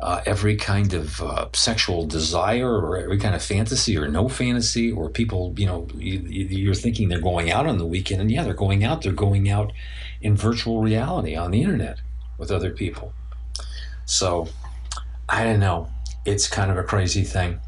uh, 0.00 0.20
every 0.26 0.56
kind 0.56 0.92
of 0.92 1.22
uh, 1.22 1.48
sexual 1.52 2.06
desire 2.06 2.78
or 2.78 2.96
every 2.96 3.18
kind 3.18 3.34
of 3.34 3.42
fantasy 3.42 3.96
or 3.96 4.08
no 4.08 4.28
fantasy 4.28 4.90
or 4.90 5.08
people 5.08 5.54
you 5.56 5.66
know 5.66 5.86
you, 5.96 6.18
you're 6.20 6.74
thinking 6.74 7.08
they're 7.08 7.20
going 7.20 7.50
out 7.50 7.66
on 7.66 7.78
the 7.78 7.86
weekend 7.86 8.20
and 8.20 8.30
yeah 8.30 8.42
they're 8.42 8.54
going 8.54 8.84
out. 8.84 9.02
They're 9.02 9.12
going 9.12 9.48
out 9.48 9.72
in 10.20 10.36
virtual 10.36 10.80
reality 10.80 11.36
on 11.36 11.50
the 11.50 11.62
internet 11.62 11.98
with 12.38 12.50
other 12.50 12.70
people. 12.70 13.12
So 14.04 14.48
i 15.28 15.42
don't 15.44 15.60
know. 15.60 15.88
It's 16.26 16.48
kind 16.48 16.70
of 16.70 16.76
a 16.76 16.82
crazy 16.82 17.22
thing. 17.22 17.60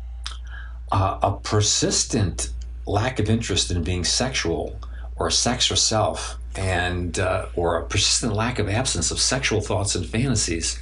Uh, 0.91 1.19
a 1.23 1.33
persistent 1.33 2.51
lack 2.87 3.19
of 3.19 3.29
interest 3.29 3.71
in 3.71 3.83
being 3.83 4.05
sexual 4.05 4.79
or 5.17 5.31
sex 5.31 5.69
herself 5.69 6.39
and 6.57 7.19
uh, 7.19 7.47
or 7.55 7.77
a 7.77 7.85
persistent 7.87 8.33
lack 8.33 8.59
of 8.59 8.69
absence 8.69 9.11
of 9.11 9.21
sexual 9.21 9.61
thoughts 9.61 9.95
and 9.95 10.07
fantasies 10.07 10.79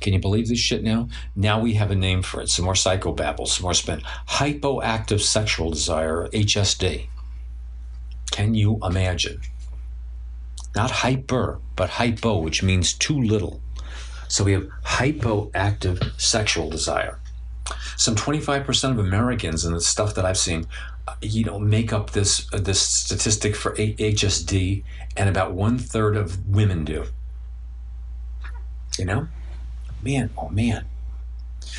can 0.00 0.12
you 0.12 0.18
believe 0.18 0.48
this 0.48 0.58
shit 0.58 0.82
now? 0.82 1.08
Now 1.34 1.60
we 1.60 1.74
have 1.74 1.90
a 1.90 1.96
name 1.96 2.22
for 2.22 2.40
it. 2.40 2.48
Some 2.48 2.64
more 2.64 2.74
psychobabble 2.74 3.48
some 3.48 3.64
more 3.64 3.74
spin. 3.74 4.02
Hypoactive 4.28 5.20
sexual 5.20 5.70
desire 5.70 6.28
hsd 6.28 7.08
can 8.30 8.54
you 8.54 8.78
imagine? 8.82 9.40
Not 10.76 10.90
hyper 10.90 11.60
but 11.76 11.90
hypo 11.90 12.38
which 12.38 12.62
means 12.62 12.92
too 12.92 13.20
little. 13.20 13.60
So 14.28 14.44
we 14.44 14.52
have 14.52 14.68
hypoactive 14.84 16.20
sexual 16.20 16.68
desire. 16.68 17.18
Some 17.96 18.14
25% 18.14 18.90
of 18.90 18.98
Americans, 18.98 19.64
and 19.64 19.74
the 19.74 19.80
stuff 19.80 20.14
that 20.14 20.24
I've 20.24 20.38
seen, 20.38 20.66
you 21.20 21.44
know, 21.44 21.58
make 21.58 21.92
up 21.92 22.10
this 22.10 22.46
uh, 22.52 22.58
this 22.58 22.80
statistic 22.80 23.56
for 23.56 23.74
HSD, 23.74 24.84
and 25.16 25.28
about 25.28 25.52
one 25.52 25.78
third 25.78 26.16
of 26.16 26.46
women 26.46 26.84
do. 26.84 27.06
You 28.98 29.04
know, 29.04 29.28
man, 30.02 30.30
oh 30.36 30.48
man. 30.48 30.86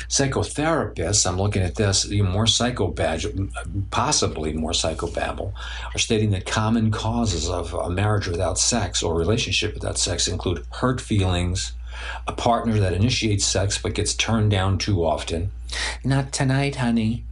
Psychotherapists, 0.08 1.26
I'm 1.26 1.38
looking 1.38 1.62
at 1.62 1.74
this, 1.74 2.08
more 2.10 2.44
psychobabble, 2.44 3.50
possibly 3.90 4.52
more 4.52 4.70
psychobabble, 4.72 5.52
are 5.94 5.98
stating 5.98 6.30
that 6.30 6.46
common 6.46 6.90
causes 6.90 7.48
of 7.48 7.74
a 7.74 7.90
marriage 7.90 8.26
without 8.28 8.58
sex 8.58 9.02
or 9.02 9.14
relationship 9.14 9.74
without 9.74 9.98
sex 9.98 10.28
include 10.28 10.64
hurt 10.70 11.00
feelings, 11.00 11.72
a 12.26 12.32
partner 12.32 12.78
that 12.78 12.92
initiates 12.92 13.44
sex 13.44 13.78
but 13.78 13.94
gets 13.94 14.14
turned 14.14 14.50
down 14.50 14.78
too 14.78 15.04
often. 15.04 15.50
Not 16.04 16.32
tonight, 16.32 16.76
honey. 16.76 17.24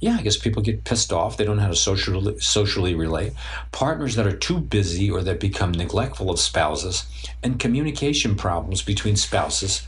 Yeah, 0.00 0.16
I 0.18 0.22
guess 0.22 0.36
people 0.36 0.62
get 0.62 0.84
pissed 0.84 1.12
off. 1.12 1.36
They 1.36 1.44
don't 1.44 1.56
know 1.56 1.62
how 1.62 1.68
to 1.68 1.76
socially, 1.76 2.38
socially 2.40 2.94
relate. 2.94 3.32
Partners 3.70 4.16
that 4.16 4.26
are 4.26 4.36
too 4.36 4.58
busy 4.58 5.10
or 5.10 5.22
that 5.22 5.40
become 5.40 5.72
neglectful 5.72 6.30
of 6.30 6.40
spouses, 6.40 7.04
and 7.42 7.58
communication 7.58 8.34
problems 8.34 8.82
between 8.82 9.16
spouses 9.16 9.86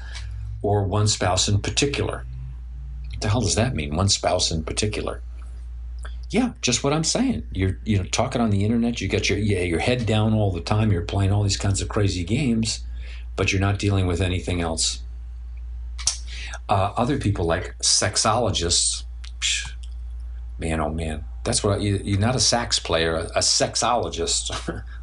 or 0.62 0.84
one 0.84 1.06
spouse 1.08 1.48
in 1.48 1.60
particular. 1.60 2.24
What 3.10 3.20
the 3.20 3.28
hell 3.28 3.40
does 3.40 3.54
that 3.54 3.74
mean? 3.74 3.94
One 3.94 4.08
spouse 4.08 4.50
in 4.50 4.64
particular. 4.64 5.20
Yeah, 6.30 6.52
just 6.62 6.82
what 6.82 6.92
I'm 6.92 7.04
saying. 7.04 7.46
You're 7.52 7.78
you 7.84 7.98
know 7.98 8.04
talking 8.04 8.40
on 8.40 8.50
the 8.50 8.64
internet. 8.64 9.00
You 9.00 9.08
got 9.08 9.28
your 9.28 9.38
yeah 9.38 9.60
your 9.60 9.78
head 9.78 10.06
down 10.06 10.34
all 10.34 10.50
the 10.50 10.60
time. 10.60 10.90
You're 10.90 11.02
playing 11.02 11.32
all 11.32 11.42
these 11.42 11.56
kinds 11.56 11.80
of 11.80 11.88
crazy 11.88 12.24
games, 12.24 12.80
but 13.36 13.52
you're 13.52 13.60
not 13.60 13.78
dealing 13.78 14.06
with 14.06 14.20
anything 14.20 14.60
else. 14.60 15.02
Uh, 16.68 16.92
other 16.96 17.18
people 17.18 17.44
like 17.44 17.76
sexologists. 17.78 19.04
psh, 19.40 19.73
Man, 20.58 20.80
oh 20.80 20.90
man, 20.90 21.24
that's 21.44 21.64
what 21.64 21.78
I, 21.78 21.82
you, 21.82 22.00
you're 22.04 22.20
not 22.20 22.36
a 22.36 22.40
sax 22.40 22.78
player, 22.78 23.14
a, 23.16 23.24
a 23.24 23.40
sexologist. 23.40 24.82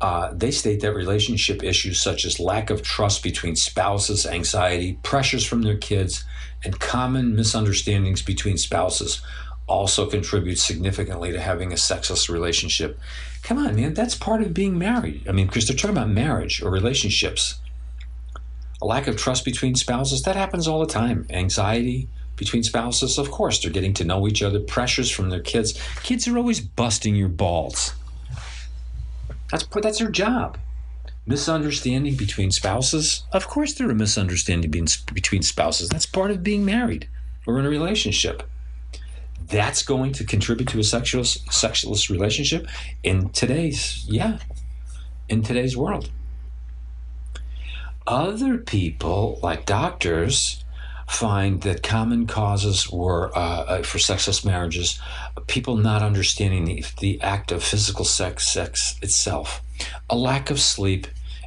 Uh, 0.00 0.32
they 0.32 0.52
state 0.52 0.80
that 0.80 0.94
relationship 0.94 1.64
issues 1.64 2.00
such 2.00 2.24
as 2.24 2.38
lack 2.38 2.70
of 2.70 2.82
trust 2.82 3.22
between 3.22 3.56
spouses, 3.56 4.26
anxiety, 4.26 4.96
pressures 5.02 5.44
from 5.44 5.62
their 5.62 5.76
kids, 5.76 6.24
and 6.64 6.78
common 6.78 7.34
misunderstandings 7.34 8.22
between 8.22 8.56
spouses 8.56 9.20
also 9.66 10.08
contribute 10.08 10.58
significantly 10.58 11.32
to 11.32 11.40
having 11.40 11.72
a 11.72 11.76
sexless 11.76 12.30
relationship. 12.30 12.98
Come 13.42 13.58
on, 13.58 13.76
man, 13.76 13.94
that's 13.94 14.14
part 14.14 14.40
of 14.40 14.54
being 14.54 14.78
married. 14.78 15.26
I 15.28 15.32
mean, 15.32 15.46
because 15.46 15.66
they're 15.66 15.76
talking 15.76 15.96
about 15.96 16.08
marriage 16.08 16.62
or 16.62 16.70
relationships. 16.70 17.60
A 18.80 18.86
lack 18.86 19.08
of 19.08 19.16
trust 19.16 19.44
between 19.44 19.74
spouses, 19.74 20.22
that 20.22 20.36
happens 20.36 20.68
all 20.68 20.80
the 20.80 20.86
time. 20.86 21.26
Anxiety 21.30 22.08
between 22.38 22.62
spouses, 22.62 23.18
of 23.18 23.30
course, 23.30 23.60
they're 23.60 23.72
getting 23.72 23.92
to 23.94 24.04
know 24.04 24.26
each 24.26 24.42
other, 24.42 24.60
pressures 24.60 25.10
from 25.10 25.28
their 25.28 25.40
kids. 25.40 25.78
Kids 26.02 26.26
are 26.28 26.38
always 26.38 26.60
busting 26.60 27.16
your 27.16 27.28
balls. 27.28 27.94
That's 29.50 29.66
that's 29.82 29.98
their 29.98 30.10
job. 30.10 30.58
Misunderstanding 31.26 32.14
between 32.14 32.50
spouses. 32.50 33.24
Of 33.32 33.48
course, 33.48 33.74
there 33.74 33.90
are 33.90 33.94
misunderstandings 33.94 34.96
between 34.96 35.42
spouses. 35.42 35.88
That's 35.88 36.06
part 36.06 36.30
of 36.30 36.42
being 36.42 36.64
married 36.64 37.08
or 37.46 37.58
in 37.58 37.66
a 37.66 37.68
relationship. 37.68 38.42
That's 39.48 39.82
going 39.82 40.12
to 40.12 40.24
contribute 40.24 40.68
to 40.70 40.78
a 40.78 40.84
sexual 40.84 41.24
sexless 41.24 42.10
relationship 42.10 42.66
in 43.02 43.30
today's 43.30 44.04
yeah, 44.08 44.38
in 45.28 45.42
today's 45.42 45.76
world. 45.76 46.10
Other 48.06 48.56
people, 48.58 49.38
like 49.42 49.66
doctors, 49.66 50.64
find 51.08 51.62
that 51.62 51.82
common 51.82 52.26
causes 52.26 52.90
were 52.90 53.36
uh, 53.36 53.64
uh, 53.64 53.82
for 53.82 53.98
sexless 53.98 54.44
marriages 54.44 55.00
people 55.48 55.76
not 55.76 56.02
understanding 56.02 56.66
the, 56.66 56.84
the 57.00 57.20
act 57.22 57.50
of 57.50 57.64
physical 57.64 58.04
sex 58.04 58.46
sex 58.46 58.96
itself. 59.02 59.62
A 60.08 60.16
lack 60.16 60.50
of 60.50 60.60
sleep 60.60 61.06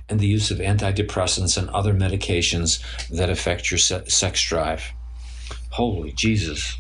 and 0.10 0.20
the 0.20 0.28
use 0.28 0.52
of 0.52 0.58
antidepressants 0.58 1.58
and 1.58 1.70
other 1.70 1.94
medications 1.94 2.82
that 3.10 3.30
affect 3.30 3.72
your 3.72 3.78
se- 3.78 4.08
sex 4.08 4.44
drive. 4.44 4.92
Holy 5.70 6.12
jesus. 6.12 6.78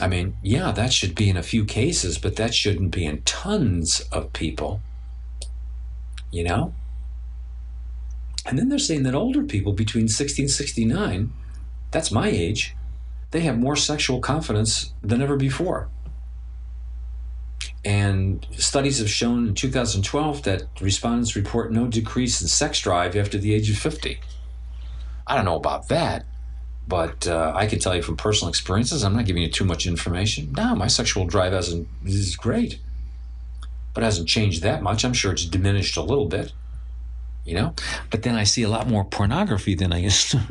I 0.00 0.08
mean 0.08 0.36
yeah 0.42 0.72
that 0.72 0.92
should 0.92 1.14
be 1.14 1.28
in 1.28 1.36
a 1.36 1.42
few 1.42 1.64
cases 1.64 2.18
but 2.18 2.36
that 2.36 2.54
shouldn't 2.54 2.90
be 2.90 3.04
in 3.04 3.22
tons 3.22 4.00
of 4.10 4.32
people. 4.32 4.80
You 6.32 6.44
know 6.44 6.74
and 8.48 8.58
then 8.58 8.70
they're 8.70 8.78
saying 8.78 9.02
that 9.02 9.14
older 9.14 9.44
people 9.44 9.74
between 9.74 10.08
60 10.08 10.42
and 10.42 10.50
69, 10.50 11.32
that's 11.90 12.10
my 12.10 12.28
age, 12.28 12.74
they 13.30 13.40
have 13.40 13.58
more 13.58 13.76
sexual 13.76 14.20
confidence 14.20 14.94
than 15.02 15.20
ever 15.20 15.36
before. 15.36 15.90
And 17.84 18.46
studies 18.52 18.98
have 19.00 19.10
shown 19.10 19.48
in 19.48 19.54
2012 19.54 20.42
that 20.44 20.62
respondents 20.80 21.36
report 21.36 21.72
no 21.72 21.86
decrease 21.86 22.40
in 22.40 22.48
sex 22.48 22.80
drive 22.80 23.14
after 23.16 23.36
the 23.36 23.54
age 23.54 23.70
of 23.70 23.76
50. 23.76 24.18
I 25.26 25.36
don't 25.36 25.44
know 25.44 25.56
about 25.56 25.88
that, 25.88 26.24
but 26.86 27.26
uh, 27.26 27.52
I 27.54 27.66
can 27.66 27.78
tell 27.78 27.94
you 27.94 28.02
from 28.02 28.16
personal 28.16 28.48
experiences, 28.48 29.04
I'm 29.04 29.14
not 29.14 29.26
giving 29.26 29.42
you 29.42 29.50
too 29.50 29.66
much 29.66 29.86
information. 29.86 30.52
No, 30.52 30.74
my 30.74 30.86
sexual 30.86 31.26
drive 31.26 31.52
hasn't, 31.52 31.86
is 32.02 32.34
great, 32.34 32.78
but 33.92 34.02
hasn't 34.02 34.26
changed 34.26 34.62
that 34.62 34.82
much. 34.82 35.04
I'm 35.04 35.12
sure 35.12 35.32
it's 35.32 35.44
diminished 35.44 35.98
a 35.98 36.02
little 36.02 36.26
bit 36.26 36.52
you 37.48 37.54
know? 37.54 37.74
But 38.10 38.22
then 38.22 38.34
I 38.34 38.44
see 38.44 38.62
a 38.62 38.68
lot 38.68 38.88
more 38.88 39.04
pornography 39.04 39.74
than 39.74 39.92
I 39.92 39.98
used 39.98 40.30
to. 40.32 40.42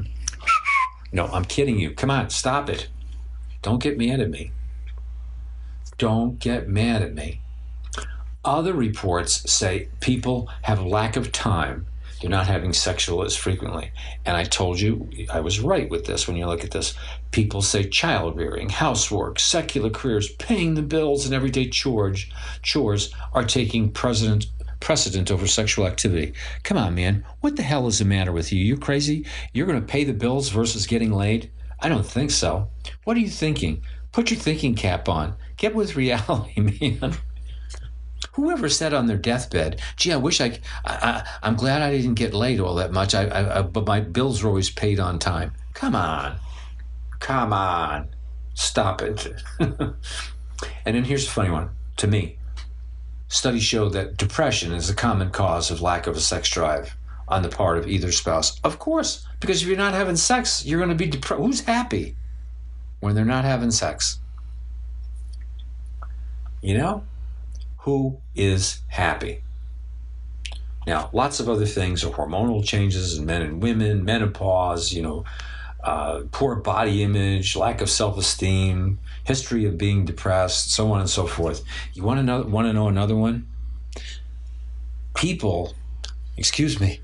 no, 1.12 1.27
I'm 1.27 1.45
kidding 1.45 1.79
you. 1.79 1.91
Come 1.91 2.10
on, 2.10 2.29
stop 2.31 2.69
it. 2.69 2.88
Don't 3.62 3.81
get 3.81 3.97
mad 3.97 4.19
at 4.19 4.29
me. 4.29 4.51
Don't 5.97 6.39
get 6.39 6.67
mad 6.67 7.01
at 7.01 7.13
me. 7.13 7.41
Other 8.43 8.73
reports 8.73 9.51
say 9.51 9.89
people 9.99 10.49
have 10.63 10.81
lack 10.81 11.15
of 11.15 11.31
time. 11.31 11.88
They're 12.21 12.29
not 12.31 12.47
having 12.47 12.73
sexual 12.73 13.23
as 13.23 13.36
frequently. 13.36 13.91
And 14.25 14.36
I 14.36 14.43
told 14.43 14.79
you 14.79 15.10
I 15.31 15.39
was 15.39 15.60
right 15.60 15.88
with 15.89 16.05
this 16.05 16.27
when 16.27 16.36
you 16.36 16.47
look 16.47 16.63
at 16.63 16.71
this. 16.71 16.95
People 17.31 17.62
say 17.62 17.83
child 17.83 18.38
rearing, 18.38 18.69
housework, 18.69 19.39
secular 19.39 19.91
careers, 19.91 20.31
paying 20.31 20.73
the 20.73 20.81
bills, 20.81 21.25
and 21.25 21.36
everyday 21.36 21.69
chores, 21.69 22.25
chores 22.63 23.13
are 23.33 23.43
taking 23.43 23.91
precedent 23.91 24.47
precedent 24.80 25.32
over 25.32 25.48
sexual 25.48 25.88
activity. 25.88 26.34
Come 26.63 26.78
on, 26.78 26.96
man. 26.96 27.26
What 27.42 27.56
the 27.56 27.63
hell 27.63 27.88
is 27.88 28.00
the 28.00 28.06
matter 28.06 28.32
with 28.32 28.52
you? 28.52 28.63
You're 28.63 28.78
crazy? 28.78 29.26
You're 29.54 29.68
going 29.68 29.80
to 29.80 29.86
pay 29.86 30.04
the 30.04 30.13
bills 30.13 30.50
versus 30.50 30.88
getting 30.88 31.12
laid? 31.12 31.52
I 31.80 31.90
don't 31.90 32.06
think 32.06 32.32
so. 32.32 32.70
What 33.04 33.18
are 33.18 33.22
you 33.22 33.30
thinking? 33.30 33.84
Put 34.12 34.32
your 34.32 34.40
thinking 34.40 34.76
cap 34.76 35.08
on. 35.10 35.36
Get 35.58 35.76
with 35.76 35.96
reality, 35.96 36.60
man. 37.02 37.13
Whoever 38.34 38.70
said 38.70 38.94
on 38.94 39.08
their 39.08 39.18
deathbed, 39.18 39.82
"Gee, 39.96 40.13
I 40.13 40.18
wish 40.18 40.42
I, 40.42 40.60
I, 40.86 41.24
am 41.42 41.56
glad 41.56 41.82
I 41.82 41.92
didn't 41.92 42.16
get 42.16 42.34
laid 42.34 42.60
all 42.60 42.76
that 42.76 42.92
much. 42.92 43.16
I, 43.16 43.26
I, 43.26 43.60
I, 43.60 43.62
but 43.63 43.86
my 43.88 44.00
bills 44.00 44.44
are 44.44 44.48
always 44.48 44.70
paid 44.70 45.00
on 45.00 45.20
time." 45.20 45.54
Come 45.74 45.96
on, 45.96 46.40
come 47.20 47.54
on, 47.54 48.10
stop 48.54 49.02
it. 49.02 49.28
and 49.60 49.96
then 50.86 51.04
here's 51.04 51.28
a 51.28 51.32
funny 51.32 51.50
one 51.50 51.70
to 51.98 52.08
me. 52.08 52.38
Studies 53.30 53.63
show 53.63 53.90
that 53.90 54.18
depression 54.18 54.72
is 54.72 54.90
a 54.90 54.96
common 54.96 55.32
cause 55.32 55.70
of 55.70 55.82
lack 55.82 56.08
of 56.08 56.16
a 56.16 56.20
sex 56.20 56.50
drive 56.50 56.96
on 57.28 57.42
the 57.42 57.50
part 57.50 57.78
of 57.78 57.88
either 57.88 58.12
spouse. 58.12 58.60
Of 58.63 58.80
course, 58.80 59.28
because 59.40 59.62
if 59.62 59.68
you're 59.68 59.78
not 59.78 59.94
having 59.94 60.16
sex, 60.16 60.66
you're 60.66 60.80
going 60.80 60.90
to 60.90 60.96
be 60.96 61.08
depressed. 61.08 61.42
Who's 61.42 61.60
happy 61.62 62.16
when 63.02 63.16
they're 63.16 63.26
not 63.26 63.44
having 63.44 63.72
sex? 63.72 64.20
You 66.62 66.78
know? 66.78 67.04
Who 67.80 68.20
is 68.36 68.82
happy? 68.88 69.44
Now, 70.86 71.10
lots 71.12 71.42
of 71.42 71.50
other 71.50 71.66
things 71.66 72.06
are 72.06 72.12
hormonal 72.12 72.63
changes 72.63 73.18
in 73.18 73.26
men 73.26 73.42
and 73.42 73.62
women, 73.62 74.06
menopause, 74.06 74.94
you 74.94 75.02
know, 75.02 75.26
uh, 75.84 76.24
poor 76.32 76.56
body 76.56 77.04
image, 77.04 77.56
lack 77.56 77.82
of 77.82 77.90
self 77.90 78.18
esteem, 78.18 79.00
history 79.24 79.66
of 79.66 79.78
being 79.78 80.06
depressed, 80.06 80.72
so 80.72 80.92
on 80.92 81.02
and 81.02 81.10
so 81.10 81.28
forth. 81.28 81.63
You 81.94 82.04
want 82.04 82.20
to 82.20 82.24
know, 82.24 82.42
want 82.42 82.68
to 82.68 82.74
know 82.74 82.88
another 82.88 83.16
one? 83.16 83.48
People, 85.16 85.74
excuse 86.36 86.80
me, 86.80 87.00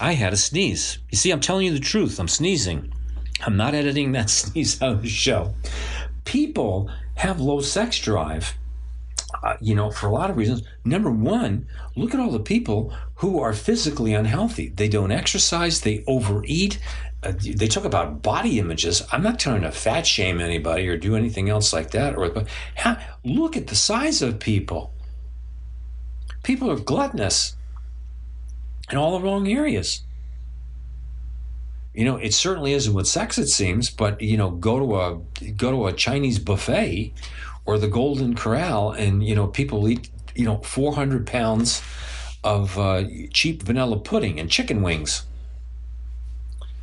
I 0.00 0.12
had 0.12 0.32
a 0.32 0.36
sneeze. 0.36 0.98
You 1.10 1.16
see, 1.16 1.30
I'm 1.30 1.40
telling 1.40 1.66
you 1.66 1.72
the 1.72 1.80
truth. 1.80 2.18
I'm 2.18 2.28
sneezing. 2.28 2.92
I'm 3.46 3.56
not 3.56 3.74
editing 3.74 4.12
that 4.12 4.30
sneeze 4.30 4.80
out 4.82 4.92
of 4.92 5.02
the 5.02 5.08
show. 5.08 5.54
People 6.24 6.90
have 7.16 7.40
low 7.40 7.60
sex 7.60 7.98
drive 7.98 8.54
uh, 9.44 9.58
you 9.60 9.74
know, 9.74 9.90
for 9.90 10.06
a 10.06 10.10
lot 10.10 10.30
of 10.30 10.38
reasons. 10.38 10.62
Number 10.86 11.10
one, 11.10 11.68
look 11.96 12.14
at 12.14 12.20
all 12.20 12.30
the 12.30 12.40
people 12.40 12.94
who 13.16 13.38
are 13.40 13.52
physically 13.52 14.14
unhealthy. 14.14 14.70
They 14.70 14.88
don't 14.88 15.12
exercise, 15.12 15.82
they 15.82 16.02
overeat. 16.06 16.78
Uh, 17.22 17.34
they 17.38 17.68
talk 17.68 17.84
about 17.84 18.22
body 18.22 18.58
images. 18.58 19.02
I'm 19.12 19.22
not 19.22 19.38
trying 19.38 19.60
to 19.60 19.70
fat 19.70 20.06
shame 20.06 20.40
anybody 20.40 20.88
or 20.88 20.96
do 20.96 21.14
anything 21.14 21.50
else 21.50 21.74
like 21.74 21.90
that. 21.90 22.16
Or 22.16 22.30
but 22.30 22.48
look 23.22 23.54
at 23.54 23.66
the 23.66 23.74
size 23.74 24.22
of 24.22 24.38
people. 24.40 24.94
People 26.42 26.70
are 26.70 26.80
gluttonous 26.80 27.54
in 28.90 28.96
all 28.96 29.18
the 29.18 29.24
wrong 29.24 29.46
areas. 29.46 30.02
You 31.92 32.06
know, 32.06 32.16
it 32.16 32.32
certainly 32.32 32.72
isn't 32.72 32.94
with 32.94 33.06
sex, 33.06 33.36
it 33.38 33.48
seems. 33.48 33.90
But 33.90 34.22
you 34.22 34.38
know, 34.38 34.50
go 34.50 34.78
to 34.78 34.96
a 34.96 35.52
go 35.52 35.70
to 35.70 35.86
a 35.86 35.92
Chinese 35.92 36.38
buffet 36.38 37.12
or 37.66 37.78
the 37.78 37.88
Golden 37.88 38.34
Corral, 38.34 38.92
and 38.92 39.26
you 39.26 39.34
know, 39.34 39.46
people 39.46 39.88
eat 39.88 40.10
you 40.34 40.44
know 40.44 40.58
400 40.58 41.26
pounds 41.26 41.82
of 42.42 42.78
uh, 42.78 43.04
cheap 43.32 43.62
vanilla 43.62 43.98
pudding 43.98 44.38
and 44.38 44.50
chicken 44.50 44.82
wings. 44.82 45.24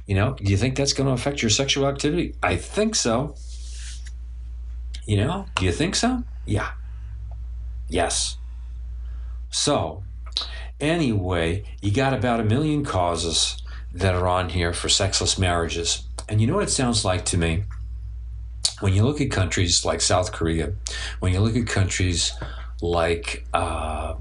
You 0.08 0.16
know, 0.16 0.34
do 0.34 0.52
you 0.52 0.58
think 0.58 0.76
that's 0.76 0.94
going 0.94 1.08
to 1.08 1.14
affect 1.14 1.42
your 1.42 1.50
sexual 1.50 1.88
activity? 1.88 2.36
I 2.42 2.58
think 2.58 2.96
so. 2.96 3.36
You 5.06 5.18
know, 5.18 5.46
do 5.56 5.66
you 5.66 5.72
think 5.72 5.96
so? 5.96 6.24
Yeah. 6.46 6.72
Yes. 7.88 8.38
So, 9.50 10.04
anyway, 10.80 11.64
you 11.82 11.92
got 11.92 12.14
about 12.14 12.40
a 12.40 12.44
million 12.44 12.84
causes 12.84 13.62
that 13.94 14.16
are 14.16 14.28
on 14.28 14.50
here 14.50 14.74
for 14.74 14.90
sexless 14.90 15.38
marriages. 15.38 16.04
And 16.28 16.40
you 16.40 16.48
know 16.48 16.56
what 16.56 16.64
it 16.64 16.72
sounds 16.72 17.04
like 17.04 17.26
to 17.26 17.38
me? 17.38 17.64
When 18.82 18.94
you 18.94 19.04
look 19.04 19.22
at 19.22 19.32
countries 19.32 19.86
like 19.86 20.02
South 20.02 20.32
Korea, 20.32 20.74
when 21.20 21.34
you 21.34 21.40
look 21.40 21.56
at 21.56 21.68
countries 21.68 22.34
like 22.82 23.46
uh, 23.54 24.16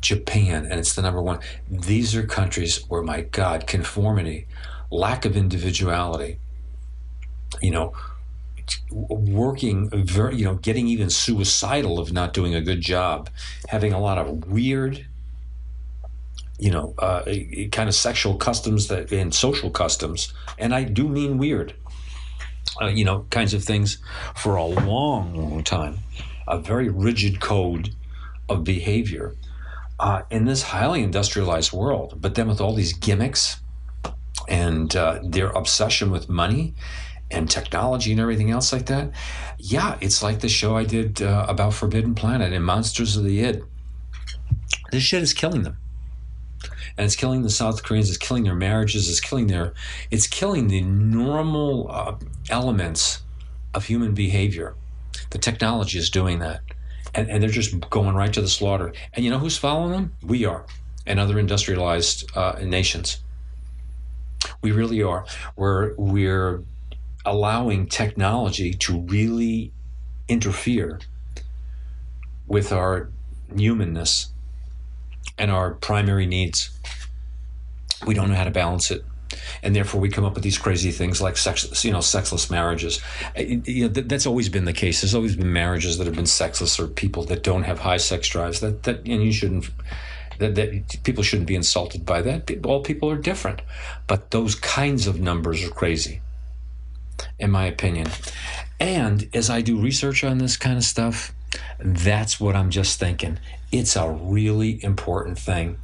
Japan, 0.00 0.66
and 0.66 0.78
it's 0.78 0.94
the 0.94 1.02
number 1.02 1.20
one, 1.20 1.40
these 1.70 2.14
are 2.14 2.22
countries 2.22 2.84
where, 2.88 3.02
my 3.02 3.22
God, 3.22 3.66
conformity, 3.66 4.46
lack 4.90 5.24
of 5.24 5.36
individuality, 5.36 6.38
you 7.60 7.70
know, 7.70 7.94
working 8.90 9.88
very, 9.90 10.36
you 10.36 10.44
know, 10.44 10.54
getting 10.56 10.86
even 10.88 11.08
suicidal 11.08 11.98
of 11.98 12.12
not 12.12 12.34
doing 12.34 12.54
a 12.54 12.60
good 12.60 12.80
job, 12.82 13.30
having 13.68 13.92
a 13.92 13.98
lot 13.98 14.18
of 14.18 14.46
weird, 14.46 15.06
you 16.58 16.70
know, 16.70 16.94
uh, 16.98 17.24
kind 17.72 17.88
of 17.88 17.94
sexual 17.94 18.36
customs 18.36 18.88
that 18.88 19.10
and 19.10 19.34
social 19.34 19.70
customs, 19.70 20.32
and 20.58 20.74
I 20.74 20.84
do 20.84 21.08
mean 21.08 21.38
weird, 21.38 21.74
uh, 22.80 22.86
you 22.86 23.04
know, 23.04 23.26
kinds 23.30 23.54
of 23.54 23.64
things 23.64 23.98
for 24.34 24.56
a 24.56 24.64
long, 24.64 25.34
long 25.34 25.62
time, 25.62 25.98
a 26.46 26.58
very 26.58 26.88
rigid 26.88 27.40
code 27.40 27.94
of 28.48 28.64
behavior 28.64 29.34
uh, 30.00 30.22
in 30.30 30.44
this 30.44 30.62
highly 30.62 31.02
industrialized 31.02 31.72
world, 31.72 32.18
but 32.20 32.34
then 32.34 32.48
with 32.48 32.60
all 32.60 32.74
these 32.74 32.92
gimmicks 32.92 33.60
and 34.48 34.96
uh, 34.96 35.20
their 35.22 35.50
obsession 35.50 36.10
with 36.10 36.28
money 36.28 36.74
and 37.30 37.48
technology 37.48 38.10
and 38.10 38.20
everything 38.20 38.50
else 38.50 38.72
like 38.72 38.86
that. 38.86 39.10
Yeah, 39.58 39.96
it's 40.00 40.22
like 40.22 40.40
the 40.40 40.48
show 40.48 40.76
I 40.76 40.84
did 40.84 41.22
uh, 41.22 41.46
about 41.48 41.74
Forbidden 41.74 42.14
Planet 42.14 42.52
and 42.52 42.64
Monsters 42.64 43.16
of 43.16 43.24
the 43.24 43.42
Id. 43.44 43.64
This 44.90 45.02
shit 45.02 45.22
is 45.22 45.32
killing 45.32 45.62
them. 45.62 45.78
And 46.96 47.04
it's 47.04 47.16
killing 47.16 47.42
the 47.42 47.50
South 47.50 47.82
Koreans. 47.82 48.08
It's 48.08 48.18
killing 48.18 48.44
their 48.44 48.54
marriages. 48.54 49.08
It's 49.08 49.20
killing 49.20 49.46
their. 49.46 49.74
It's 50.10 50.26
killing 50.26 50.68
the 50.68 50.82
normal 50.82 51.90
uh, 51.90 52.16
elements 52.50 53.22
of 53.74 53.86
human 53.86 54.14
behavior. 54.14 54.74
The 55.30 55.38
technology 55.38 55.98
is 55.98 56.10
doing 56.10 56.38
that, 56.40 56.60
and, 57.14 57.30
and 57.30 57.42
they're 57.42 57.50
just 57.50 57.88
going 57.90 58.14
right 58.14 58.32
to 58.32 58.40
the 58.40 58.48
slaughter. 58.48 58.92
And 59.14 59.24
you 59.24 59.30
know 59.30 59.38
who's 59.38 59.56
following 59.56 59.92
them? 59.92 60.12
We 60.22 60.44
are, 60.44 60.66
and 61.06 61.18
other 61.18 61.38
industrialized 61.38 62.30
uh, 62.36 62.58
nations. 62.62 63.22
We 64.60 64.72
really 64.72 65.02
are. 65.02 65.24
We're 65.56 65.94
we're 65.96 66.62
allowing 67.24 67.86
technology 67.86 68.74
to 68.74 69.00
really 69.00 69.72
interfere 70.28 71.00
with 72.46 72.72
our 72.72 73.10
humanness 73.56 74.31
and 75.38 75.50
our 75.50 75.72
primary 75.72 76.26
needs. 76.26 76.70
We 78.06 78.14
don't 78.14 78.28
know 78.28 78.34
how 78.34 78.44
to 78.44 78.50
balance 78.50 78.90
it. 78.90 79.04
And 79.62 79.74
therefore, 79.74 80.00
we 80.00 80.10
come 80.10 80.24
up 80.24 80.34
with 80.34 80.42
these 80.42 80.58
crazy 80.58 80.90
things 80.90 81.22
like 81.22 81.36
sex, 81.36 81.84
you 81.84 81.92
know, 81.92 82.00
sexless 82.00 82.50
marriages. 82.50 83.00
You 83.36 83.88
know, 83.88 83.88
that's 83.88 84.26
always 84.26 84.48
been 84.48 84.66
the 84.66 84.72
case. 84.72 85.00
There's 85.00 85.14
always 85.14 85.36
been 85.36 85.52
marriages 85.52 85.98
that 85.98 86.06
have 86.06 86.16
been 86.16 86.26
sexless 86.26 86.78
or 86.78 86.86
people 86.86 87.24
that 87.24 87.42
don't 87.42 87.62
have 87.62 87.78
high 87.78 87.96
sex 87.96 88.28
drives. 88.28 88.60
That 88.60 88.82
that 88.82 88.98
and 89.06 89.22
you 89.22 89.32
shouldn't. 89.32 89.70
That, 90.38 90.54
that 90.56 91.02
people 91.04 91.22
shouldn't 91.22 91.46
be 91.46 91.54
insulted 91.54 92.04
by 92.04 92.22
that. 92.22 92.50
All 92.64 92.82
people 92.82 93.08
are 93.10 93.16
different, 93.16 93.62
but 94.06 94.32
those 94.32 94.54
kinds 94.54 95.06
of 95.06 95.20
numbers 95.20 95.62
are 95.62 95.70
crazy 95.70 96.20
in 97.38 97.50
my 97.50 97.66
opinion. 97.66 98.08
And 98.80 99.28
as 99.34 99.50
I 99.50 99.60
do 99.60 99.80
research 99.80 100.24
on 100.24 100.38
this 100.38 100.56
kind 100.56 100.76
of 100.76 100.84
stuff, 100.84 101.32
that's 101.78 102.40
what 102.40 102.56
I'm 102.56 102.70
just 102.70 102.98
thinking. 102.98 103.38
It's 103.72 103.96
a 103.96 104.10
really 104.10 104.84
important 104.84 105.38
thing. 105.38 105.78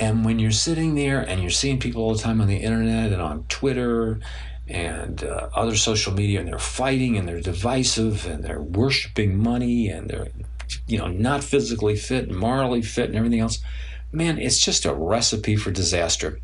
And 0.00 0.24
when 0.24 0.38
you're 0.38 0.50
sitting 0.50 0.94
there 0.94 1.20
and 1.20 1.42
you're 1.42 1.50
seeing 1.50 1.78
people 1.78 2.02
all 2.02 2.14
the 2.14 2.22
time 2.22 2.40
on 2.40 2.48
the 2.48 2.56
internet 2.56 3.12
and 3.12 3.20
on 3.20 3.44
Twitter 3.50 4.18
and 4.66 5.22
uh, 5.22 5.50
other 5.54 5.76
social 5.76 6.14
media, 6.14 6.40
and 6.40 6.48
they're 6.48 6.58
fighting 6.58 7.18
and 7.18 7.28
they're 7.28 7.42
divisive 7.42 8.26
and 8.26 8.42
they're 8.42 8.62
worshiping 8.62 9.36
money 9.36 9.88
and 9.88 10.08
they're, 10.08 10.28
you 10.86 10.96
know, 10.96 11.08
not 11.08 11.44
physically 11.44 11.96
fit 11.96 12.28
and 12.28 12.38
morally 12.38 12.80
fit 12.80 13.10
and 13.10 13.16
everything 13.16 13.40
else, 13.40 13.62
man, 14.10 14.38
it's 14.38 14.58
just 14.58 14.86
a 14.86 14.94
recipe 14.94 15.54
for 15.54 15.70
disaster. 15.70 16.40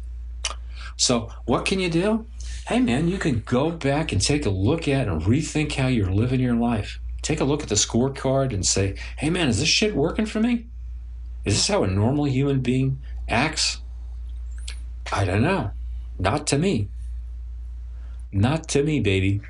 So, 0.99 1.33
what 1.47 1.65
can 1.65 1.81
you 1.81 1.89
do? 1.89 2.27
Hey, 2.67 2.79
man, 2.79 3.09
you 3.09 3.17
can 3.17 3.41
go 3.47 3.71
back 3.71 4.13
and 4.13 4.21
take 4.21 4.45
a 4.45 4.51
look 4.51 4.87
at 4.87 5.09
and 5.09 5.23
rethink 5.23 5.73
how 5.73 5.87
you're 5.87 6.13
living 6.13 6.41
your 6.41 6.57
life. 6.57 7.01
Take 7.23 7.41
a 7.41 7.45
look 7.45 7.63
at 7.63 7.71
the 7.71 7.75
scorecard 7.75 8.53
and 8.53 8.67
say, 8.67 8.97
hey, 9.17 9.31
man, 9.31 9.49
is 9.49 9.61
this 9.61 9.69
shit 9.69 9.97
working 9.97 10.27
for 10.27 10.41
me? 10.41 10.67
Is 11.45 11.55
this 11.55 11.69
how 11.69 11.83
a 11.83 11.87
normal 11.87 12.27
human 12.27 12.61
being 12.61 12.99
acts? 13.29 13.79
I 15.13 15.25
don't 15.25 15.43
know. 15.43 15.71
Not 16.19 16.47
to 16.49 16.59
me. 16.59 16.89
Not 18.33 18.69
to 18.69 18.83
me, 18.83 19.01
baby. 19.01 19.41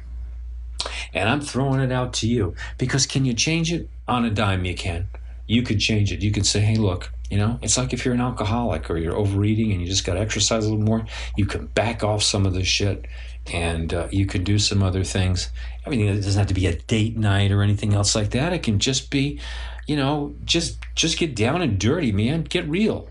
And 1.13 1.29
I'm 1.29 1.41
throwing 1.41 1.81
it 1.81 1.93
out 1.93 2.13
to 2.15 2.29
you 2.29 2.55
because 2.79 3.07
can 3.07 3.25
you 3.25 3.35
change 3.35 3.73
it? 3.73 3.89
On 4.09 4.25
a 4.25 4.31
dime, 4.31 4.65
you 4.65 4.75
can. 4.75 5.09
You 5.47 5.63
could 5.63 5.81
change 5.81 6.13
it. 6.13 6.23
You 6.23 6.31
could 6.31 6.47
say, 6.47 6.61
hey, 6.61 6.77
look, 6.77 7.13
you 7.31 7.39
know, 7.39 7.59
it's 7.63 7.77
like 7.77 7.93
if 7.93 8.05
you're 8.05 8.15
an 8.15 8.21
alcoholic 8.21 8.91
or 8.91 8.97
you're 8.97 9.17
overeating 9.17 9.73
and 9.73 9.81
you 9.81 9.87
just 9.87 10.05
got 10.05 10.15
to 10.15 10.21
exercise 10.21 10.65
a 10.65 10.71
little 10.71 10.85
more, 10.85 11.05
you 11.37 11.47
can 11.47 11.67
back 11.67 12.03
off 12.03 12.23
some 12.23 12.47
of 12.47 12.55
this 12.55 12.67
shit 12.67 13.07
and 13.53 13.95
uh, 13.95 14.09
you 14.11 14.27
can 14.27 14.43
do 14.43 14.59
some 14.59 14.83
other 14.83 15.05
things. 15.05 15.51
I 15.87 15.91
mean, 15.91 16.01
it 16.01 16.17
doesn't 16.17 16.39
have 16.39 16.49
to 16.49 16.55
be 16.55 16.67
a 16.67 16.75
date 16.75 17.17
night 17.17 17.53
or 17.53 17.63
anything 17.63 17.95
else 17.95 18.15
like 18.15 18.31
that. 18.31 18.53
It 18.53 18.63
can 18.63 18.79
just 18.79 19.11
be, 19.11 19.41
you 19.91 19.97
know, 19.97 20.37
just 20.45 20.79
just 20.95 21.19
get 21.19 21.35
down 21.35 21.63
and 21.63 21.77
dirty, 21.77 22.13
man. 22.13 22.45
Get 22.45 22.69
real. 22.69 23.09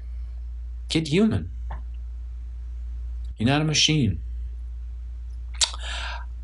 Get 0.88 1.10
human. 1.10 1.52
You're 3.38 3.50
not 3.50 3.62
a 3.62 3.65
machine. 3.65 4.22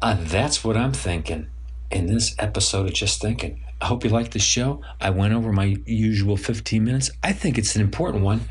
Uh, 0.01 0.17
that's 0.19 0.61
what 0.61 0.75
I'm 0.75 0.91
thinking 0.91 1.47
in 1.89 2.07
this 2.07 2.35
episode 2.37 2.85
of 2.85 2.93
Just 2.93 3.21
Thinking. 3.21 3.63
I 3.79 3.85
hope 3.85 4.03
you 4.03 4.09
like 4.09 4.31
the 4.31 4.39
show. 4.39 4.81
I 4.99 5.09
went 5.09 5.33
over 5.33 5.53
my 5.53 5.77
usual 5.85 6.35
15 6.35 6.83
minutes. 6.83 7.09
I 7.23 7.31
think 7.31 7.57
it's 7.57 7.73
an 7.77 7.81
important 7.81 8.21
one 8.21 8.41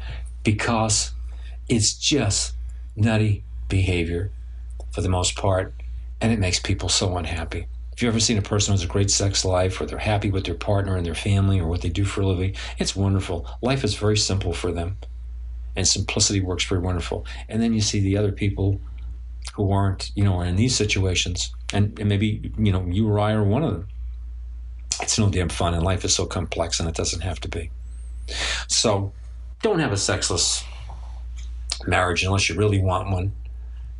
because 0.43 1.13
it's 1.69 1.93
just 1.93 2.55
nutty 2.97 3.45
behavior 3.69 4.31
for 4.91 5.03
the 5.03 5.11
most 5.11 5.37
part, 5.37 5.75
and 6.19 6.33
it 6.33 6.39
makes 6.39 6.61
people 6.61 6.89
so 6.89 7.19
unhappy. 7.19 7.67
If 7.95 8.03
you've 8.03 8.13
ever 8.13 8.21
seen 8.21 8.39
a 8.39 8.43
person 8.43 8.73
who 8.73 8.81
has 8.81 8.85
a 8.85 8.89
great 8.89 9.09
sex 9.09 9.45
life, 9.45 9.81
or 9.81 9.87
they're 9.87 9.99
happy 9.99 10.29
with 10.29 10.45
their 10.45 10.57
partner 10.57 10.97
and 10.97 11.07
their 11.07 11.15
family, 11.15 11.61
or 11.61 11.69
what 11.69 11.81
they 11.81 11.89
do 11.89 12.05
for 12.05 12.23
a 12.23 12.27
living, 12.27 12.57
it's 12.79 12.97
wonderful. 12.97 13.49
Life 13.63 13.85
is 13.85 13.95
very 13.95 14.17
simple 14.17 14.53
for 14.53 14.73
them, 14.73 14.97
and 15.77 15.87
simplicity 15.87 16.41
works 16.41 16.65
very 16.65 16.81
wonderful. 16.81 17.25
And 17.49 17.63
then 17.63 17.73
you 17.73 17.81
see 17.81 18.01
the 18.01 18.17
other 18.17 18.33
people 18.33 18.81
who 19.55 19.71
aren't, 19.71 20.11
you 20.17 20.25
know, 20.25 20.35
are 20.39 20.45
in 20.45 20.57
these 20.57 20.75
situations, 20.75 21.55
and, 21.73 21.97
and 22.01 22.09
maybe 22.09 22.53
you 22.59 22.73
know 22.73 22.85
you 22.85 23.09
or 23.09 23.21
I 23.21 23.33
are 23.33 23.45
one 23.45 23.63
of 23.63 23.73
them. 23.73 23.87
It's 25.01 25.17
no 25.17 25.31
damn 25.31 25.49
fun, 25.49 25.73
and 25.73 25.85
life 25.85 26.05
is 26.05 26.13
so 26.13 26.27
complex, 26.27 26.81
and 26.81 26.89
it 26.89 26.97
doesn't 26.97 27.21
have 27.21 27.39
to 27.41 27.49
be. 27.49 27.71
So, 28.67 29.13
don't 29.63 29.79
have 29.79 29.93
a 29.93 29.97
sexless 29.97 30.65
marriage 31.87 32.25
unless 32.25 32.49
you 32.49 32.57
really 32.57 32.81
want 32.81 33.11
one 33.11 33.33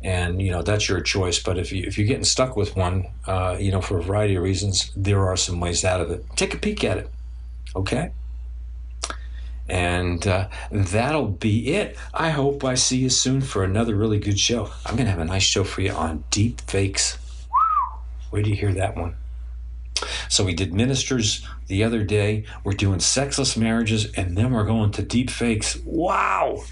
and 0.01 0.41
you 0.41 0.51
know 0.51 0.61
that's 0.61 0.87
your 0.87 1.01
choice. 1.01 1.39
But 1.39 1.57
if 1.57 1.71
you 1.71 1.83
if 1.85 1.97
you're 1.97 2.07
getting 2.07 2.23
stuck 2.23 2.55
with 2.55 2.75
one, 2.75 3.07
uh, 3.27 3.57
you 3.59 3.71
know 3.71 3.81
for 3.81 3.97
a 3.97 4.03
variety 4.03 4.35
of 4.35 4.43
reasons, 4.43 4.91
there 4.95 5.25
are 5.25 5.37
some 5.37 5.59
ways 5.59 5.83
out 5.83 6.01
of 6.01 6.11
it. 6.11 6.25
Take 6.35 6.53
a 6.53 6.57
peek 6.57 6.83
at 6.83 6.97
it, 6.97 7.09
okay? 7.75 8.11
And 9.67 10.25
uh, 10.27 10.49
that'll 10.71 11.29
be 11.29 11.73
it. 11.73 11.97
I 12.13 12.29
hope 12.29 12.63
I 12.63 12.75
see 12.75 12.97
you 12.97 13.09
soon 13.09 13.41
for 13.41 13.63
another 13.63 13.95
really 13.95 14.19
good 14.19 14.39
show. 14.39 14.69
I'm 14.85 14.95
gonna 14.95 15.09
have 15.09 15.19
a 15.19 15.25
nice 15.25 15.43
show 15.43 15.63
for 15.63 15.81
you 15.81 15.91
on 15.91 16.23
deep 16.29 16.61
fakes. 16.61 17.17
Where 18.29 18.43
do 18.43 18.49
you 18.49 18.55
hear 18.55 18.73
that 18.73 18.95
one? 18.95 19.15
So 20.29 20.43
we 20.43 20.53
did 20.53 20.73
ministers 20.73 21.47
the 21.67 21.83
other 21.83 22.03
day. 22.03 22.45
We're 22.63 22.73
doing 22.73 22.99
sexless 22.99 23.55
marriages, 23.55 24.11
and 24.13 24.37
then 24.37 24.51
we're 24.51 24.65
going 24.65 24.91
to 24.91 25.01
deep 25.01 25.29
fakes. 25.29 25.77
Wow! 25.85 26.63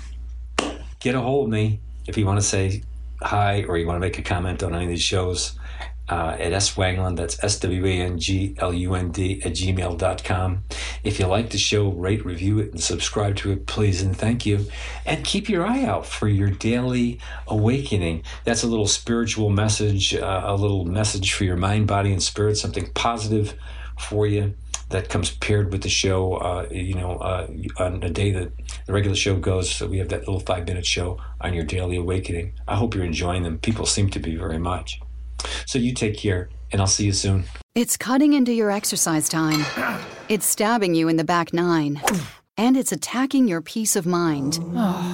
Get 1.00 1.16
a 1.16 1.22
hold 1.22 1.48
of 1.48 1.52
me 1.52 1.80
if 2.08 2.18
you 2.18 2.26
want 2.26 2.40
to 2.40 2.46
say 2.46 2.84
hi 3.24 3.64
or 3.64 3.78
you 3.78 3.88
want 3.88 3.98
to 3.98 4.02
make 4.02 4.20
a 4.20 4.22
comment 4.22 4.64
on 4.64 4.76
any 4.76 4.86
of 4.86 4.90
these 4.90 5.02
shows 5.02 5.58
uh, 6.10 6.36
at 6.38 6.52
swanglund, 6.52 7.16
that's 7.16 7.42
S-W-A-N-G-L-U-N-D 7.44 9.42
at 9.44 9.54
gmail.com. 9.54 10.64
If 11.04 11.20
you 11.20 11.28
like 11.28 11.50
the 11.50 11.58
show, 11.58 11.90
rate, 11.90 12.26
review 12.26 12.60
it, 12.60 12.74
and 12.74 12.84
subscribe 12.84 13.38
to 13.38 13.52
it, 13.52 13.66
please 13.68 14.02
and 14.02 14.16
thank 14.16 14.46
you. 14.46 14.66
And 15.06 15.24
keep 15.24 15.48
your 15.48 15.66
eye 15.66 15.86
out 15.86 16.06
for 16.06 16.28
your 16.28 16.50
daily 16.50 17.20
awakening. 17.48 18.24
That's 18.44 18.64
a 18.64 18.68
little 18.68 18.88
spiritual 18.88 19.50
message, 19.50 20.14
uh, 20.14 20.42
a 20.44 20.56
little 20.56 20.84
message 20.84 21.32
for 21.34 21.46
your 21.46 21.56
mind, 21.58 21.88
body, 21.88 22.12
and 22.12 22.22
spirit, 22.22 22.58
something 22.58 22.92
positive 22.94 23.56
for 23.98 24.28
you 24.28 24.56
that 24.94 25.10
comes 25.10 25.32
paired 25.32 25.72
with 25.72 25.82
the 25.82 25.90
show. 25.90 26.36
Uh, 26.36 26.68
you 26.72 26.94
know, 26.94 27.18
uh, 27.18 27.48
on 27.78 28.02
a 28.04 28.10
day 28.10 28.32
that 28.32 28.52
the 28.86 28.94
regular 28.94 29.16
show 29.16 29.36
goes, 29.36 29.70
so 29.70 29.88
we 29.88 29.98
have 29.98 30.10
that 30.10 30.20
little 30.20 30.40
five 30.40 30.66
minute 30.68 30.86
show 30.86 31.20
on 31.42 31.54
your 31.54 31.66
daily 31.66 31.98
awakening. 31.98 32.54
I 32.68 32.76
hope 32.76 32.96
you're 32.96 33.04
enjoying 33.04 33.44
them. 33.44 33.58
People 33.60 33.86
seem 33.86 34.10
to 34.12 34.20
be 34.20 34.36
very 34.38 34.60
much. 34.60 35.00
So 35.66 35.78
you 35.80 35.94
take 35.94 36.16
care, 36.18 36.50
and 36.72 36.80
I'll 36.80 36.88
see 36.88 37.06
you 37.06 37.12
soon. 37.12 37.44
It's 37.76 37.98
cutting 37.98 38.34
into 38.34 38.54
your 38.54 38.72
exercise 38.72 39.28
time. 39.28 39.66
It's 40.30 40.46
stabbing 40.46 40.94
you 40.96 41.10
in 41.10 41.18
the 41.18 41.24
back 41.24 41.54
nine. 41.54 42.02
And 42.56 42.78
it's 42.78 42.92
attacking 42.92 43.48
your 43.48 43.62
peace 43.62 43.96
of 43.96 44.06
mind. 44.06 44.60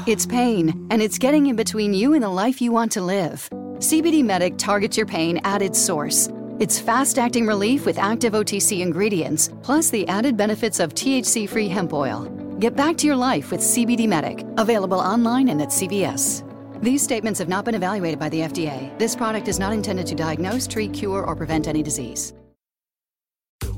It's 0.06 0.26
pain, 0.26 0.88
and 0.92 1.02
it's 1.02 1.18
getting 1.18 1.48
in 1.48 1.56
between 1.56 1.94
you 1.94 2.14
and 2.14 2.22
the 2.22 2.30
life 2.30 2.62
you 2.62 2.74
want 2.74 2.92
to 2.92 3.02
live. 3.02 3.50
CBD 3.78 4.26
Medic 4.26 4.58
targets 4.58 4.98
your 4.98 5.06
pain 5.06 5.40
at 5.46 5.62
its 5.62 5.80
source. 5.80 6.28
It's 6.60 6.78
fast 6.78 7.18
acting 7.18 7.48
relief 7.48 7.86
with 7.86 7.98
active 7.98 8.34
OTC 8.34 8.82
ingredients, 8.82 9.50
plus 9.64 9.90
the 9.90 10.06
added 10.10 10.36
benefits 10.36 10.82
of 10.82 10.94
THC 10.94 11.48
free 11.48 11.70
hemp 11.70 11.94
oil. 11.94 12.26
Get 12.60 12.76
back 12.76 12.98
to 12.98 13.08
your 13.08 13.16
life 13.16 13.50
with 13.50 13.62
CBD 13.62 14.10
Medic, 14.10 14.46
available 14.58 15.00
online 15.00 15.48
and 15.48 15.62
at 15.62 15.70
CVS. 15.70 16.44
These 16.82 17.02
statements 17.02 17.40
have 17.40 17.48
not 17.48 17.64
been 17.64 17.76
evaluated 17.76 18.20
by 18.20 18.28
the 18.28 18.42
FDA. 18.42 18.98
This 19.00 19.16
product 19.16 19.48
is 19.48 19.58
not 19.58 19.72
intended 19.72 20.06
to 20.08 20.16
diagnose, 20.16 20.68
treat, 20.68 20.92
cure, 20.92 21.24
or 21.24 21.34
prevent 21.34 21.70
any 21.70 21.82
disease. 21.82 22.34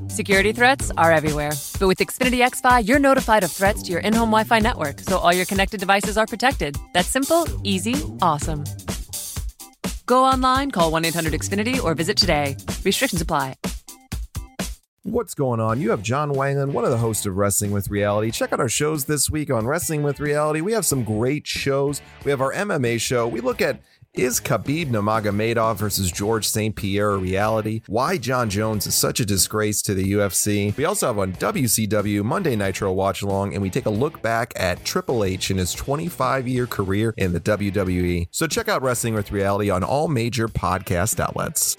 Security 0.08 0.50
threats 0.50 0.90
are 0.98 1.12
everywhere. 1.12 1.52
But 1.78 1.86
with 1.86 1.98
Xfinity 1.98 2.44
XFi, 2.44 2.88
you're 2.88 2.98
notified 2.98 3.44
of 3.44 3.52
threats 3.52 3.84
to 3.84 3.92
your 3.92 4.00
in 4.00 4.12
home 4.12 4.30
Wi 4.30 4.42
Fi 4.42 4.58
network, 4.58 4.98
so 5.02 5.18
all 5.18 5.32
your 5.32 5.46
connected 5.46 5.78
devices 5.78 6.18
are 6.18 6.26
protected. 6.26 6.76
That's 6.94 7.08
simple, 7.08 7.46
easy, 7.62 7.94
awesome. 8.20 8.64
Go 10.06 10.24
online, 10.24 10.70
call 10.70 10.90
1 10.90 11.04
800 11.04 11.32
Xfinity, 11.32 11.82
or 11.82 11.94
visit 11.94 12.16
today. 12.16 12.56
Restrictions 12.84 13.20
apply. 13.20 13.56
What's 15.04 15.34
going 15.34 15.58
on? 15.58 15.80
You 15.80 15.90
have 15.90 16.00
John 16.00 16.30
Wanglund, 16.30 16.72
one 16.72 16.84
of 16.84 16.90
the 16.90 16.96
hosts 16.96 17.26
of 17.26 17.36
Wrestling 17.36 17.72
with 17.72 17.90
Reality. 17.90 18.30
Check 18.30 18.52
out 18.52 18.60
our 18.60 18.68
shows 18.68 19.06
this 19.06 19.28
week 19.28 19.50
on 19.50 19.66
Wrestling 19.66 20.04
with 20.04 20.20
Reality. 20.20 20.60
We 20.60 20.72
have 20.74 20.86
some 20.86 21.02
great 21.02 21.44
shows. 21.44 22.00
We 22.24 22.30
have 22.30 22.40
our 22.40 22.52
MMA 22.52 23.00
show. 23.00 23.26
We 23.26 23.40
look 23.40 23.60
at 23.60 23.80
is 24.14 24.40
Khabib 24.40 24.88
Nurmagomedov 24.88 25.76
versus 25.76 26.12
George 26.12 26.46
St. 26.46 26.76
Pierre 26.76 27.12
a 27.12 27.16
reality? 27.16 27.80
Why 27.86 28.18
Jon 28.18 28.50
Jones 28.50 28.86
is 28.86 28.94
such 28.94 29.20
a 29.20 29.24
disgrace 29.24 29.80
to 29.82 29.94
the 29.94 30.12
UFC? 30.12 30.76
We 30.76 30.84
also 30.84 31.06
have 31.06 31.18
on 31.18 31.32
WCW 31.32 32.22
Monday 32.22 32.54
Nitro 32.54 32.92
Watch 32.92 33.22
Along, 33.22 33.54
and 33.54 33.62
we 33.62 33.70
take 33.70 33.86
a 33.86 33.90
look 33.90 34.20
back 34.20 34.52
at 34.56 34.84
Triple 34.84 35.24
H 35.24 35.50
in 35.50 35.56
his 35.56 35.72
25 35.72 36.46
year 36.46 36.66
career 36.66 37.14
in 37.16 37.32
the 37.32 37.40
WWE. 37.40 38.28
So 38.30 38.46
check 38.46 38.68
out 38.68 38.82
Wrestling 38.82 39.14
with 39.14 39.32
Reality 39.32 39.70
on 39.70 39.82
all 39.82 40.08
major 40.08 40.46
podcast 40.46 41.18
outlets. 41.18 41.78